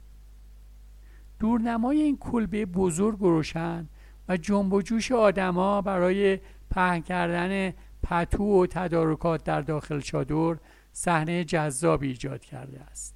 دورنمای 1.39 2.03
این 2.03 2.17
کلبه 2.17 2.67
بزرگ 2.67 3.23
و 3.23 3.31
روشن 3.31 3.89
و 4.29 4.37
جنب 4.37 4.73
و 4.73 4.83
جوش 4.83 5.13
آدما 5.13 5.83
برای 5.83 6.39
پهن 6.71 7.01
کردن 7.01 7.73
پتو 8.03 8.63
و 8.63 8.67
تدارکات 8.67 9.45
در 9.45 9.61
داخل 9.61 10.01
چادر 10.01 10.57
صحنه 10.93 11.45
جذابی 11.45 12.09
ایجاد 12.09 12.45
کرده 12.45 12.81
است. 12.81 13.15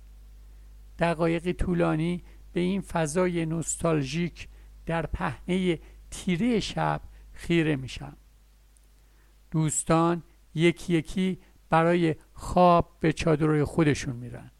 دقایق 0.99 1.53
طولانی 1.53 2.23
به 2.53 2.61
این 2.61 2.81
فضای 2.81 3.47
نوستالژیک 3.47 4.49
در 4.87 5.07
پهنه 5.07 5.79
تیره 6.11 6.61
شب 6.61 7.01
خیره 7.43 7.77
میشم 7.77 8.17
دوستان 9.51 10.23
یکی 10.55 10.93
یکی 10.93 11.39
برای 11.71 12.15
خواب 12.33 12.97
به 13.01 13.13
چادرهای 13.13 13.65
خودشون 13.65 14.17
میرن. 14.17 14.51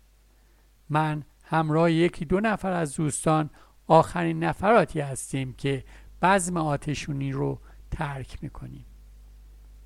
من 0.89 1.25
همراه 1.45 1.93
یکی 1.93 2.25
دو 2.25 2.41
نفر 2.41 2.73
از 2.73 2.97
دوستان 2.97 3.51
آخرین 3.87 4.45
نفراتی 4.45 5.01
هستیم 5.01 5.53
که 5.53 5.85
بزم 6.23 6.57
آتشونی 6.57 7.33
رو 7.33 7.61
ترک 7.91 8.43
می‌کنیم. 8.43 8.87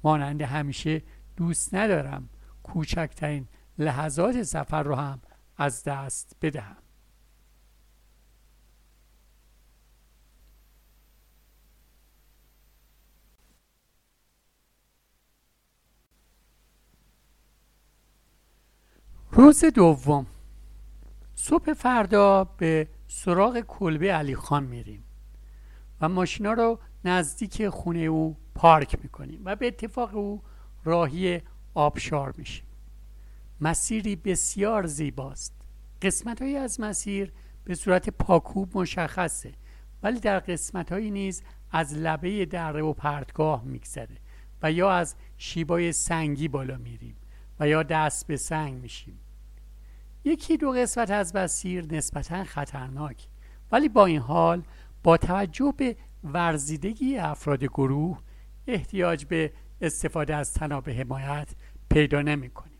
مانند 0.05 0.43
همیشه 0.43 1.03
دوست 1.37 1.75
ندارم 1.75 2.29
کوچکترین 2.63 3.49
لحظات 3.79 4.43
سفر 4.43 4.83
رو 4.83 4.95
هم 4.95 5.21
از 5.57 5.85
دست 5.85 6.37
بدهم. 6.43 6.86
روز 19.39 19.65
دوم. 19.65 20.27
صبح 21.35 21.73
فردا 21.73 22.45
به 22.45 22.89
سراغ 23.09 23.61
کلبه 23.61 24.13
علی 24.13 24.35
خان 24.35 24.65
میریم 24.65 25.05
و 26.01 26.09
ماشینا 26.09 26.53
رو 26.53 26.79
نزدیک 27.05 27.69
خونه 27.69 27.99
او 27.99 28.37
پارک 28.55 28.99
می‌کنیم 29.03 29.41
و 29.45 29.57
به 29.57 29.67
اتفاق 29.67 30.17
او 30.17 30.43
راهی 30.85 31.41
آبشار 31.75 32.35
میشیم. 32.37 32.65
مسیری 33.61 34.17
بسیار 34.17 34.87
زیباست. 34.87 35.55
قسمت 36.03 36.43
های 36.43 36.57
از 36.57 36.81
مسیر 36.81 37.33
به 37.65 37.75
صورت 37.75 38.11
پاکوب 38.11 38.79
مشخصه 38.79 39.53
ولی 40.03 40.21
در 40.21 40.39
قسمت 40.39 40.93
هایی 40.93 41.11
نیز 41.11 41.43
از 41.71 41.95
لبه 41.95 42.45
دره 42.45 42.83
و 42.83 42.93
پرتگاه 42.93 43.65
میگذره 43.65 44.17
و 44.63 44.73
یا 44.73 44.91
از 44.91 45.15
شیبای 45.39 45.93
سنگی 45.93 46.49
بالا 46.49 46.77
میریم 46.77 47.17
و 47.61 47.69
یا 47.69 47.83
دست 47.83 48.27
به 48.27 48.37
سنگ 48.37 48.75
میشیم. 48.75 49.21
یکی 50.27 50.57
دو 50.57 50.71
قسمت 50.71 51.11
از 51.11 51.37
مسیر 51.37 51.95
نسبتا 51.95 52.45
خطرناک 52.45 53.29
ولی 53.73 53.89
با 53.89 54.07
این 54.07 54.21
حال 54.21 54.63
با 55.03 55.17
توجه 55.17 55.75
به 55.77 55.97
ورزیدگی 56.25 57.19
افراد 57.19 57.65
گروه 57.65 58.19
احتیاج 58.67 59.25
به 59.25 59.53
استفاده 59.81 60.35
از 60.35 60.55
تناب 60.55 60.91
حمایت 60.91 61.49
پیدا 61.91 62.23
نمی 62.23 62.51
کنیم. 62.51 62.79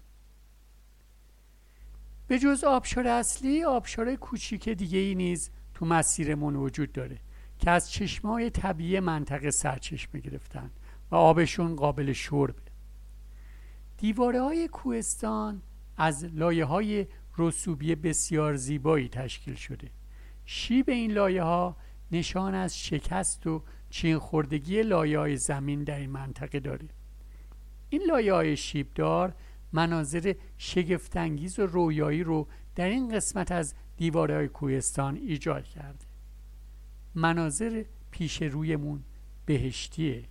به 2.29 2.39
جز 2.39 2.65
آبشار 2.65 3.09
اصلی 3.09 3.65
آبشار 3.65 4.15
کوچیک 4.15 4.69
دیگه 4.69 4.99
ای 4.99 5.15
نیز 5.15 5.51
تو 5.75 5.87
مسیرمون 5.87 6.57
وجود 6.57 6.93
داره 6.93 7.19
که 7.59 7.71
از 7.71 7.91
چشمای 7.91 8.51
طبیعی 8.51 9.01
منطقه 9.01 9.51
سرچشمه 9.51 10.21
گرفتن 10.21 10.71
و 11.11 11.15
آبشون 11.15 11.77
قابل 11.77 12.13
شربه 12.13 12.63
دیواره 13.97 14.43
های 14.43 14.69
کوهستان 14.69 15.63
از 15.97 16.25
لایه 16.25 16.65
های 16.65 17.07
رسوبی 17.39 17.95
بسیار 17.95 18.57
زیبایی 18.57 19.09
تشکیل 19.09 19.55
شده. 19.55 19.91
شیب 20.45 20.91
این 20.91 21.13
لایه 21.13 21.43
ها 21.43 21.77
نشان 22.13 22.55
از 22.55 22.79
شکست 22.79 23.47
و 23.47 23.63
چین 23.91 24.19
خوردگی 24.19 24.83
لایه 24.83 25.19
های 25.19 25.37
زمین 25.37 25.85
در 25.85 25.99
این 25.99 26.11
منطقه 26.11 26.61
داره. 26.61 26.89
این 27.89 28.03
لایه 28.09 28.33
های 28.33 28.57
شیبدار 28.57 29.35
مناظر 29.73 30.35
شگفتانگیز 30.59 31.59
و 31.59 31.67
رویایی 31.67 32.23
رو 32.23 32.49
در 32.75 32.89
این 32.89 33.15
قسمت 33.15 33.53
از 33.53 33.75
های 34.15 34.49
کوهستان 34.49 35.17
ایجاد 35.17 35.65
کرده. 35.65 36.07
مناظر 37.15 37.85
پیش 38.11 38.43
رویمون 38.43 39.05
بهشتیه. 39.47 40.25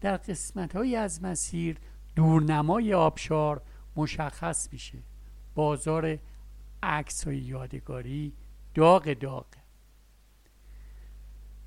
در 0.00 0.16
قسمت 0.16 0.76
های 0.76 0.96
از 0.96 1.22
مسیر 1.22 1.76
دورنمای 2.16 2.94
آبشار 2.94 3.62
مشخص 3.96 4.72
میشه. 4.72 4.98
بازار 5.58 6.18
عکس 6.82 7.24
های 7.24 7.36
یادگاری 7.36 8.32
داغ 8.74 9.12
داغ. 9.12 9.46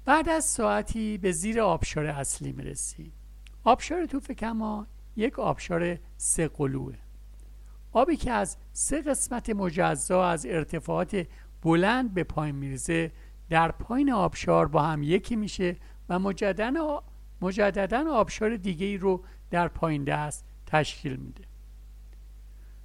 بعد 0.05 0.29
از 0.29 0.45
ساعتی 0.45 1.17
به 1.17 1.31
زیر 1.31 1.61
آبشار 1.61 2.05
اصلی 2.05 2.51
می‌رسیم 2.51 3.11
آبشار 3.63 4.05
توف 4.05 4.31
کما 4.31 4.87
یک 5.15 5.39
آبشار 5.39 5.97
سه 6.17 6.47
قلوه. 6.47 6.95
آبی 7.91 8.15
که 8.17 8.31
از 8.31 8.57
سه 8.73 9.01
قسمت 9.01 9.49
مجزا 9.49 10.25
از 10.25 10.45
ارتفاعات 10.45 11.27
بلند 11.61 12.13
به 12.13 12.23
پایین 12.23 12.55
میرزه 12.55 13.11
در 13.49 13.71
پایین 13.71 14.11
آبشار 14.11 14.67
با 14.67 14.83
هم 14.83 15.03
یکی 15.03 15.35
میشه 15.35 15.75
و 16.09 16.19
مجددا 17.41 18.11
آبشار 18.11 18.57
دیگه 18.57 18.85
ای 18.85 18.97
رو 18.97 19.23
در 19.49 19.67
پایین 19.67 20.03
دست 20.03 20.45
تشکیل 20.65 21.15
میده. 21.15 21.50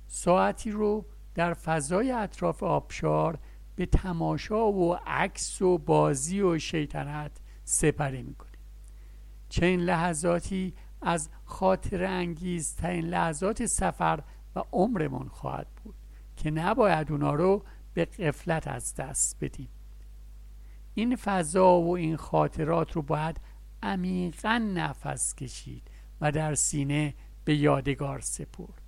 ساعتی 0.07 0.71
رو 0.71 1.07
در 1.35 1.55
فضای 1.55 2.13
اطراف 2.13 2.63
آبشار 2.63 3.39
به 3.77 3.87
تماشا 3.87 4.73
و 4.73 4.95
عکس 5.07 5.63
و 5.63 5.79
بازی 5.79 6.41
و 6.41 6.59
شیطنت 6.59 7.41
سپری 7.65 8.23
می‌کنیم. 8.23 8.61
چه 9.49 9.77
لحظاتی 9.77 10.75
از 11.03 11.29
خاطر 11.45 12.05
انگیز 12.05 12.75
ترین 12.75 13.05
لحظات 13.05 13.67
سفر 13.67 14.23
و 14.57 14.63
عمرمون 14.73 15.29
خواهد 15.29 15.67
بود 15.85 15.95
که 16.37 16.51
نباید 16.51 17.13
اونا 17.13 17.35
رو 17.35 17.65
به 17.95 18.05
قفلت 18.05 18.69
از 18.69 18.95
دست 18.95 19.37
بدیم. 19.41 19.69
این 20.95 21.17
فضا 21.17 21.81
و 21.81 21.97
این 21.97 22.17
خاطرات 22.17 22.93
رو 22.93 23.03
باید 23.03 23.41
عمیقا 23.83 24.71
نفس 24.75 25.35
کشید 25.35 25.91
و 26.21 26.33
در 26.33 26.55
سینه 26.55 27.15
به 27.45 27.57
یادگار 27.57 28.21
سپرد. 28.21 28.86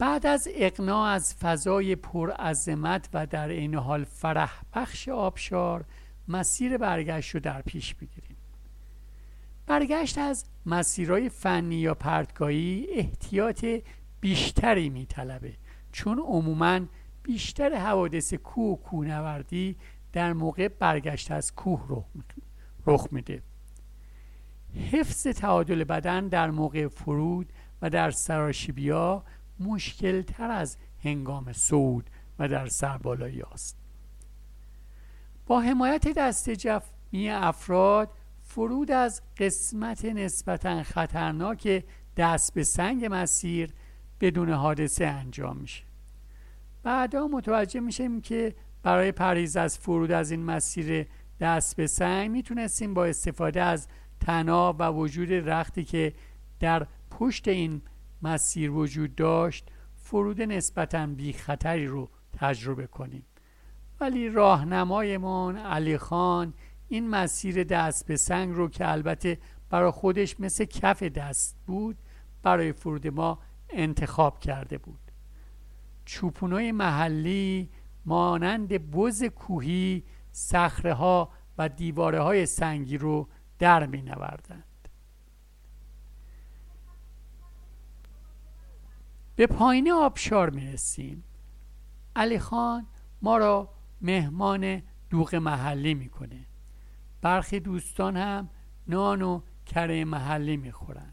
بعد 0.00 0.26
از 0.26 0.48
اقناع 0.54 1.08
از 1.08 1.34
فضای 1.34 1.96
پرعظمت 1.96 3.08
و 3.12 3.26
در 3.26 3.48
این 3.48 3.74
حال 3.74 4.04
فرح 4.04 4.52
بخش 4.74 5.08
آبشار 5.08 5.84
مسیر 6.28 6.76
برگشت 6.76 7.34
رو 7.34 7.40
در 7.40 7.62
پیش 7.62 7.94
بگیریم 7.94 8.36
برگشت 9.66 10.18
از 10.18 10.44
مسیرهای 10.66 11.28
فنی 11.28 11.74
یا 11.74 11.94
پرتگاهی 11.94 12.86
احتیاط 12.90 13.66
بیشتری 14.20 14.88
میطلبه 14.88 15.52
چون 15.92 16.18
عموما 16.18 16.80
بیشتر 17.22 17.74
حوادث 17.74 18.34
کوه 18.34 18.72
و 18.72 18.76
کوهنوردی 18.76 19.76
در 20.12 20.32
موقع 20.32 20.68
برگشت 20.68 21.30
از 21.30 21.54
کوه 21.54 22.04
رخ 22.86 23.08
میده. 23.10 23.42
حفظ 24.92 25.26
تعادل 25.26 25.84
بدن 25.84 26.28
در 26.28 26.50
موقع 26.50 26.88
فرود 26.88 27.52
و 27.82 27.90
در 27.90 28.10
سراشیبیا 28.10 29.24
مشکل 29.60 30.22
تر 30.22 30.50
از 30.50 30.76
هنگام 31.04 31.52
صعود 31.52 32.10
و 32.38 32.48
در 32.48 32.66
سربالایی 32.66 33.42
است 33.42 33.76
با 35.46 35.60
حمایت 35.60 36.08
دست 36.08 36.50
جمعی 36.50 37.28
افراد 37.28 38.10
فرود 38.42 38.90
از 38.90 39.22
قسمت 39.36 40.04
نسبتا 40.04 40.82
خطرناک 40.82 41.84
دست 42.16 42.54
به 42.54 42.64
سنگ 42.64 43.08
مسیر 43.10 43.72
بدون 44.20 44.50
حادثه 44.50 45.06
انجام 45.06 45.56
میشه. 45.56 45.82
بعدا 46.82 47.28
متوجه 47.28 47.80
میشیم 47.80 48.20
که 48.20 48.54
برای 48.82 49.12
پریز 49.12 49.56
از 49.56 49.78
فرود 49.78 50.10
از 50.10 50.30
این 50.30 50.44
مسیر 50.44 51.06
دست 51.40 51.76
به 51.76 51.86
سنگ 51.86 52.30
می‌تونستیم 52.30 52.94
با 52.94 53.04
استفاده 53.04 53.62
از 53.62 53.88
تناب 54.20 54.76
و 54.78 54.88
وجود 54.88 55.32
رختی 55.32 55.84
که 55.84 56.12
در 56.60 56.86
پشت 57.10 57.48
این 57.48 57.82
مسیر 58.22 58.70
وجود 58.70 59.14
داشت 59.14 59.70
فرود 59.96 60.42
نسبتا 60.42 61.06
بی 61.06 61.32
خطری 61.32 61.86
رو 61.86 62.10
تجربه 62.32 62.86
کنیم 62.86 63.26
ولی 64.00 64.28
راهنمایمون 64.28 65.56
علی 65.56 65.98
خان 65.98 66.54
این 66.88 67.08
مسیر 67.08 67.64
دست 67.64 68.06
به 68.06 68.16
سنگ 68.16 68.54
رو 68.54 68.68
که 68.68 68.90
البته 68.90 69.38
برای 69.70 69.90
خودش 69.90 70.40
مثل 70.40 70.64
کف 70.64 71.02
دست 71.02 71.56
بود 71.66 71.96
برای 72.42 72.72
فرود 72.72 73.06
ما 73.06 73.38
انتخاب 73.68 74.40
کرده 74.40 74.78
بود 74.78 75.00
چوپونای 76.04 76.72
محلی 76.72 77.70
مانند 78.04 78.90
بز 78.90 79.24
کوهی 79.24 80.04
سخره 80.32 80.94
ها 80.94 81.30
و 81.58 81.68
دیواره 81.68 82.20
های 82.20 82.46
سنگی 82.46 82.98
رو 82.98 83.28
در 83.58 83.86
می 83.86 84.02
نوردند. 84.02 84.69
به 89.40 89.46
پایین 89.46 89.92
آبشار 89.92 90.50
می 90.50 90.72
رسیم 90.72 91.24
علی 92.16 92.38
خان 92.38 92.86
ما 93.22 93.36
را 93.36 93.68
مهمان 94.00 94.82
دوغ 95.10 95.34
محلی 95.34 95.94
می‌کنه. 95.94 96.46
برخی 97.22 97.60
دوستان 97.60 98.16
هم 98.16 98.48
نان 98.88 99.22
و 99.22 99.40
کره 99.66 100.04
محلی 100.04 100.56
می‌خورن. 100.56 101.12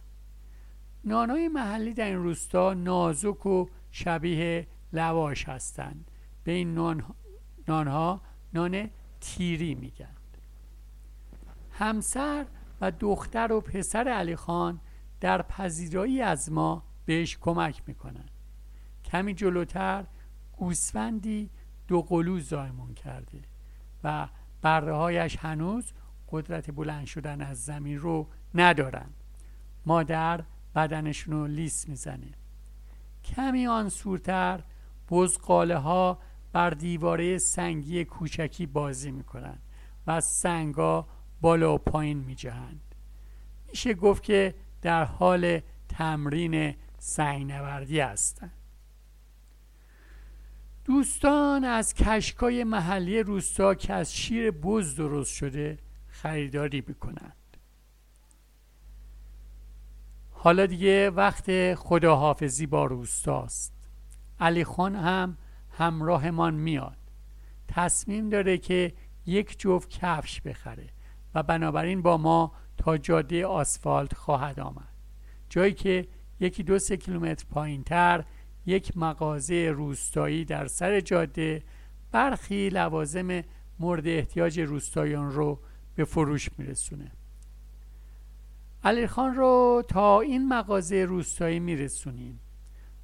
نانهای 1.03 1.47
محلی 1.47 1.93
در 1.93 2.05
این 2.05 2.15
روستا 2.15 2.73
نازک 2.73 3.45
و 3.45 3.65
شبیه 3.91 4.67
لواش 4.93 5.49
هستند. 5.49 6.11
به 6.43 6.51
این 6.51 6.73
نان 6.73 7.03
نانها 7.67 8.21
نان 8.53 8.89
تیری 9.21 9.75
میگند 9.75 10.38
همسر 11.71 12.45
و 12.82 12.91
دختر 12.91 13.51
و 13.51 13.61
پسر 13.61 14.07
علی 14.07 14.36
خان 14.36 14.80
در 15.19 15.41
پذیرایی 15.41 16.21
از 16.21 16.51
ما 16.51 16.86
بهش 17.07 17.37
کمک 17.41 17.81
می‌کنن. 17.87 18.25
کمی 19.05 19.33
جلوتر 19.33 20.05
گوسفندی 20.57 21.49
دو 21.87 22.01
قلو 22.01 22.39
زایمون 22.39 22.93
کرده 22.93 23.41
و 24.03 24.27
بره 24.61 24.93
هایش 24.95 25.37
هنوز 25.37 25.91
قدرت 26.29 26.71
بلند 26.71 27.05
شدن 27.05 27.41
از 27.41 27.65
زمین 27.65 27.99
رو 27.99 28.27
ندارن. 28.55 29.09
مادر 29.85 30.43
بدنشون 30.75 31.33
رو 31.33 31.47
لیس 31.47 31.89
می‌زنه. 31.89 32.33
کمی 33.23 33.67
آن 33.67 33.89
سورتر 33.89 34.63
بزقاله 35.09 35.77
ها 35.77 36.19
بر 36.51 36.69
دیواره 36.69 37.37
سنگی 37.37 38.05
کوچکی 38.05 38.65
بازی 38.65 39.11
می‌کنن 39.11 39.57
و 40.07 40.21
سنگا 40.21 41.07
بالا 41.41 41.75
و 41.75 41.77
پایین 41.77 42.17
میجهند. 42.17 42.95
میشه 43.69 43.93
گفت 43.93 44.23
که 44.23 44.55
در 44.81 45.03
حال 45.03 45.59
تمرین 45.89 46.75
سنگ 46.99 47.51
نوردی 47.51 47.99
هستند 47.99 48.53
دوستان 50.85 51.63
از 51.63 51.93
کشکای 51.93 52.63
محلی 52.63 53.23
روستا 53.23 53.75
که 53.75 53.93
از 53.93 54.15
شیر 54.15 54.51
بز 54.51 54.95
درست 54.95 55.33
شده 55.33 55.77
خریداری 56.07 56.83
می‌کنند. 56.87 57.57
حالا 60.31 60.65
دیگه 60.65 61.09
وقت 61.09 61.75
خداحافظی 61.75 62.65
با 62.65 62.85
روستاست. 62.85 63.73
علی 64.39 64.63
خان 64.63 64.95
هم 64.95 65.37
همراهمان 65.71 66.53
میاد. 66.53 66.97
تصمیم 67.67 68.29
داره 68.29 68.57
که 68.57 68.93
یک 69.25 69.59
جفت 69.59 69.89
کفش 69.89 70.41
بخره 70.41 70.89
و 71.35 71.43
بنابراین 71.43 72.01
با 72.01 72.17
ما 72.17 72.51
تا 72.77 72.97
جاده 72.97 73.45
آسفالت 73.45 74.13
خواهد 74.13 74.59
آمد. 74.59 74.93
جایی 75.49 75.73
که 75.73 76.07
یکی 76.39 76.63
دو 76.63 76.79
سه 76.79 76.97
کیلومتر 76.97 77.45
پایین 77.51 77.83
تر 77.83 78.23
یک 78.65 78.97
مغازه 78.97 79.71
روستایی 79.71 80.45
در 80.45 80.67
سر 80.67 80.99
جاده. 80.99 81.63
برخی 82.11 82.69
لوازم 82.69 83.43
مورد 83.79 84.07
احتیاج 84.07 84.59
روستایان 84.59 85.31
رو 85.31 85.59
به 85.95 86.05
فروش 86.05 86.49
میرسونه. 86.57 87.11
علی 88.83 89.07
خان 89.07 89.35
رو 89.35 89.83
تا 89.88 90.21
این 90.21 90.47
مغازه 90.47 91.05
روستایی 91.05 91.59
میرسونیم 91.59 92.39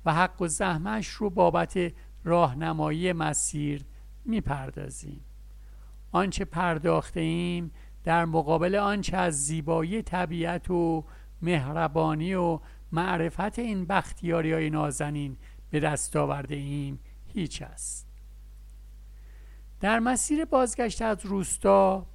و 0.06 0.14
حق 0.14 0.42
و 0.42 0.48
زحمش 0.48 1.08
رو 1.08 1.30
بابت 1.30 1.94
راهنمایی 2.24 3.14
مسیر 3.14 3.86
می‌پردازیم. 4.26 5.22
آنچه 6.12 6.46
پرداخته 6.46 7.20
ایم 7.20 7.72
در 8.04 8.26
مقابل 8.26 8.76
آنچه 8.76 9.18
از 9.18 9.46
زیبایی 9.46 10.02
طبیعت 10.02 10.72
و 10.72 11.04
مهربانی 11.42 12.34
و 12.34 12.60
معرفت 12.94 13.60
این 13.60 13.86
بختیاری 13.86 14.54
های 14.54 14.70
نازنین 14.70 15.38
به 15.70 15.80
دست 15.80 16.16
آورده 16.16 16.56
ایم 16.56 17.00
هیچ 17.28 17.62
است. 17.62 18.08
در 19.80 20.00
مسیر 20.00 20.46
بازگشت 20.46 21.02
از 21.02 21.26
روستا 21.26 22.06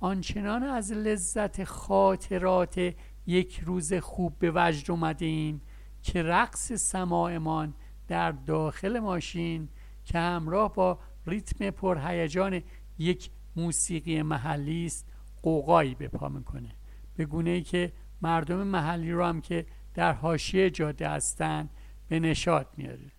آنچنان 0.00 0.62
از 0.62 0.92
لذت 0.92 1.64
خاطرات 1.64 2.94
یک 3.26 3.60
روز 3.60 3.94
خوب 3.94 4.38
به 4.38 4.52
وجد 4.54 4.90
اومده 4.90 5.24
ایم 5.24 5.60
که 6.02 6.22
رقص 6.22 6.72
سماعمان 6.72 7.74
در 8.08 8.32
داخل 8.32 8.98
ماشین 8.98 9.68
که 10.04 10.18
همراه 10.18 10.74
با 10.74 10.98
ریتم 11.26 11.70
پرهیجان 11.70 12.62
یک 12.98 13.30
موسیقی 13.56 14.22
محلی 14.22 14.86
است 14.86 15.06
قوقایی 15.42 15.94
به 15.94 16.08
پا 16.08 16.28
می‌کنه. 16.28 16.68
به 17.16 17.24
گونه 17.24 17.50
ای 17.50 17.62
که 17.62 17.92
مردم 18.22 18.66
محلی 18.66 19.12
رو 19.12 19.24
هم 19.24 19.40
که 19.40 19.66
در 19.94 20.12
حاشیه 20.12 20.70
جاده 20.70 21.08
هستند 21.08 21.70
به 22.08 22.20
نشاد 22.20 22.74
میاره 22.76 23.12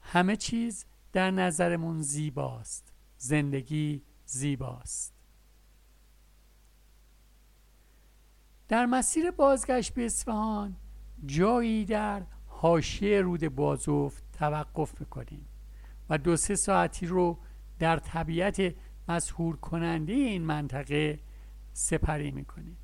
همه 0.00 0.36
چیز 0.36 0.86
در 1.12 1.30
نظرمون 1.30 2.02
زیباست. 2.02 2.92
زندگی 3.16 4.02
زیباست. 4.24 5.14
در 8.68 8.86
مسیر 8.86 9.30
بازگشت 9.30 9.94
به 9.94 10.06
اصفهان 10.06 10.76
جایی 11.26 11.84
در 11.84 12.22
حاشیه 12.46 13.20
رود 13.20 13.48
بازوف 13.48 14.20
توقف 14.32 15.00
می‌کنیم 15.00 15.48
و 16.08 16.18
دو 16.18 16.36
سه 16.36 16.54
ساعتی 16.54 17.06
رو 17.06 17.38
در 17.78 17.98
طبیعت 17.98 18.74
مسهور 19.08 19.56
کننده 19.56 20.12
این 20.12 20.42
منطقه 20.42 21.20
سپری 21.72 22.30
می‌کنیم. 22.30 22.76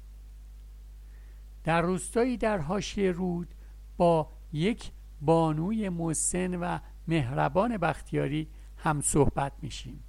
در 1.67 1.83
روستایی 1.83 2.37
در 2.37 2.59
حاشیه 2.59 3.13
رود 3.13 3.55
با 3.97 4.33
یک 4.53 4.91
بانوی 5.21 5.89
مسن 5.89 6.55
و 6.55 6.79
مهربان 7.09 7.77
بختیاری 7.77 8.49
هم 8.77 9.01
صحبت 9.01 9.53
میشیم. 9.63 10.05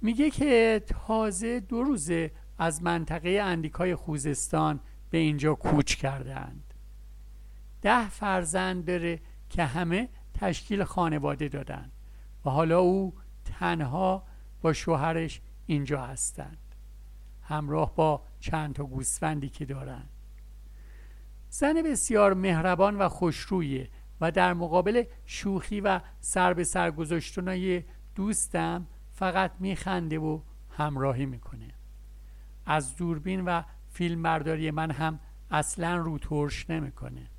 میگه 0.00 0.30
که 0.30 0.82
تازه 0.86 1.60
دو 1.60 1.82
روزه 1.82 2.32
از 2.58 2.82
منطقه 2.82 3.28
اندیکای 3.42 3.94
خوزستان 3.94 4.80
به 5.10 5.18
اینجا 5.18 5.54
کوچ 5.54 5.96
کردند 5.96 6.74
ده 7.82 8.08
فرزند 8.08 8.84
داره 8.84 9.20
که 9.50 9.64
همه 9.64 10.08
تشکیل 10.34 10.84
خانواده 10.84 11.48
دادند 11.48 11.92
و 12.44 12.50
حالا 12.50 12.80
او 12.80 13.14
تنها 13.44 14.26
با 14.62 14.72
شوهرش 14.72 15.40
اینجا 15.66 16.02
هستند. 16.02 16.58
همراه 17.42 17.94
با 17.94 18.22
چند 18.40 18.74
تا 18.74 18.84
گوسفندی 18.84 19.48
که 19.48 19.64
دارند. 19.64 20.13
زن 21.56 21.82
بسیار 21.82 22.34
مهربان 22.34 22.96
و 22.96 23.08
خوشرویه 23.08 23.88
و 24.20 24.30
در 24.30 24.54
مقابل 24.54 25.04
شوخی 25.24 25.80
و 25.80 26.00
سر 26.20 26.54
به 26.54 26.64
سر 26.64 26.90
گذاشتنای 26.90 27.82
دوستم 28.14 28.86
فقط 29.12 29.52
میخنده 29.60 30.18
و 30.18 30.40
همراهی 30.70 31.26
می‌کنه. 31.26 31.68
از 32.66 32.96
دوربین 32.96 33.44
و 33.44 33.62
فیلم 33.88 34.22
برداری 34.22 34.70
من 34.70 34.90
هم 34.90 35.20
اصلا 35.50 35.96
رو 35.96 36.18
ترش 36.18 36.70
نمی‌کنه. 36.70 37.30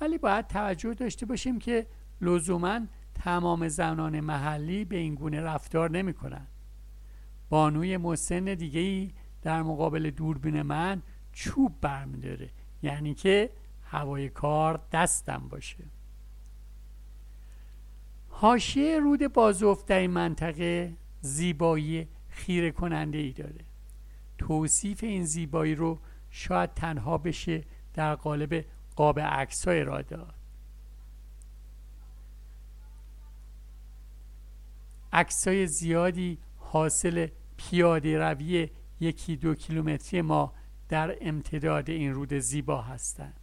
ولی 0.00 0.18
باید 0.18 0.46
توجه 0.46 0.94
داشته 0.94 1.26
باشیم 1.26 1.58
که 1.58 1.86
لزوما 2.20 2.80
تمام 3.14 3.68
زنان 3.68 4.20
محلی 4.20 4.84
به 4.84 4.96
این 4.96 5.14
گونه 5.14 5.40
رفتار 5.40 5.90
نمی‌کنن. 5.90 6.46
بانوی 7.48 7.96
مسن 7.96 8.44
دیگه 8.44 8.80
ای 8.80 9.12
در 9.42 9.62
مقابل 9.62 10.10
دوربین 10.10 10.62
من 10.62 11.02
چوب 11.32 11.80
برمیداره. 11.80 12.50
یعنی 12.82 13.14
که 13.14 13.50
هوای 13.84 14.28
کار 14.28 14.80
دستم 14.92 15.48
باشه. 15.48 15.84
حاشیه 18.28 18.98
رود 18.98 19.32
بازوف 19.32 19.84
در 19.84 19.98
این 19.98 20.10
منطقه 20.10 20.96
زیبایی 21.20 22.08
خیره 22.28 22.70
کننده 22.70 23.18
ای 23.18 23.32
داره. 23.32 23.64
توصیف 24.38 25.04
این 25.04 25.24
زیبایی 25.24 25.74
رو 25.74 25.98
شاید 26.30 26.74
تنها 26.74 27.18
بشه 27.18 27.64
در 27.94 28.14
قالب 28.14 28.64
قاب 28.96 29.20
عکسای 29.20 29.84
را 29.84 30.02
داد. 30.02 30.34
عکسای 35.12 35.66
زیادی 35.66 36.38
حاصل 36.56 37.26
پیاده 37.56 38.18
روی 38.18 38.70
یکی 39.00 39.36
دو 39.36 39.54
کیلومتری 39.54 40.22
ما 40.22 40.52
در 40.92 41.16
امتداد 41.20 41.90
این 41.90 42.14
رود 42.14 42.34
زیبا 42.34 42.82
هستند. 42.82 43.40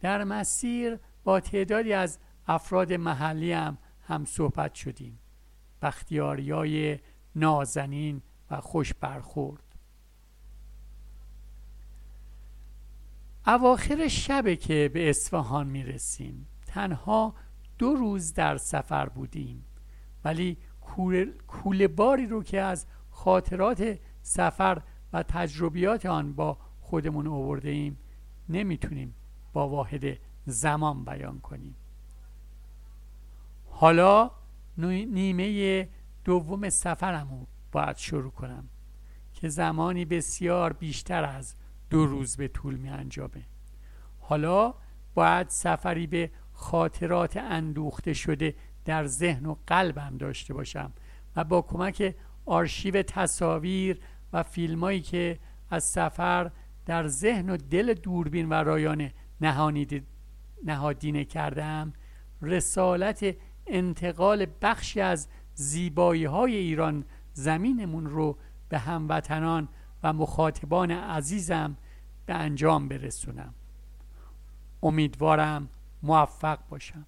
در 0.00 0.24
مسیر 0.24 0.98
با 1.24 1.40
تعدادی 1.40 1.92
از 1.92 2.18
افراد 2.46 2.92
محلی 2.92 3.52
هم 3.52 3.78
هم 4.00 4.24
صحبت 4.24 4.74
شدیم. 4.74 5.18
بختیاریای 5.82 6.98
نازنین 7.34 8.22
و 8.50 8.60
خوش 8.60 8.94
برخورد. 8.94 9.62
اواخر 13.46 14.08
شبه 14.08 14.56
که 14.56 14.90
به 14.94 15.10
اصفهان 15.10 15.66
می‌رسیم. 15.66 16.46
تنها 16.66 17.34
دو 17.78 17.94
روز 17.94 18.34
در 18.34 18.56
سفر 18.56 19.08
بودیم. 19.08 19.64
ولی 20.24 20.58
کوله 21.46 21.88
باری 21.88 22.26
رو 22.26 22.42
که 22.42 22.60
از 22.60 22.86
خاطرات 23.10 23.98
سفر 24.22 24.82
و 25.12 25.22
تجربیات 25.22 26.06
آن 26.06 26.32
با 26.32 26.58
خودمون 26.80 27.26
آورده 27.26 27.68
ایم 27.68 27.98
نمی‌تونیم 28.48 29.14
با 29.52 29.68
واحد 29.68 30.18
زمان 30.46 31.04
بیان 31.04 31.40
کنیم. 31.40 31.74
حالا 33.70 34.30
نیمه 34.76 35.88
دوم 36.24 36.68
سفرمو 36.68 37.46
باید 37.72 37.96
شروع 37.96 38.30
کنم 38.30 38.68
که 39.34 39.48
زمانی 39.48 40.04
بسیار 40.04 40.72
بیشتر 40.72 41.24
از 41.24 41.54
دو 41.90 42.06
روز 42.06 42.36
به 42.36 42.48
طول 42.48 42.74
می 42.74 42.88
انجامه. 42.88 43.46
حالا 44.20 44.74
باید 45.14 45.48
سفری 45.48 46.06
به 46.06 46.30
خاطرات 46.52 47.36
اندوخته 47.36 48.12
شده 48.12 48.54
در 48.84 49.06
ذهن 49.06 49.46
و 49.46 49.56
قلبم 49.66 50.16
داشته 50.16 50.54
باشم 50.54 50.92
و 51.36 51.44
با 51.44 51.62
کمک 51.62 52.14
آرشیو 52.46 53.02
تصاویر 53.02 54.00
و 54.32 54.42
فیلمایی 54.42 55.00
که 55.00 55.38
از 55.70 55.84
سفر 55.84 56.50
در 56.86 57.06
ذهن 57.06 57.50
و 57.50 57.56
دل 57.56 57.94
دوربین 57.94 58.48
و 58.48 58.52
رایانه 58.52 59.14
نهادینه 60.64 61.24
کردم 61.24 61.92
رسالت 62.42 63.36
انتقال 63.66 64.46
بخشی 64.62 65.00
از 65.00 65.28
زیبایی 65.54 66.24
های 66.24 66.56
ایران 66.56 67.04
زمینمون 67.32 68.06
رو 68.06 68.38
به 68.68 68.78
هموطنان 68.78 69.68
و 70.02 70.12
مخاطبان 70.12 70.90
عزیزم 70.90 71.76
به 72.26 72.34
انجام 72.34 72.88
برسونم. 72.88 73.54
امیدوارم 74.82 75.68
موفق 76.02 76.58
باشم. 76.68 77.06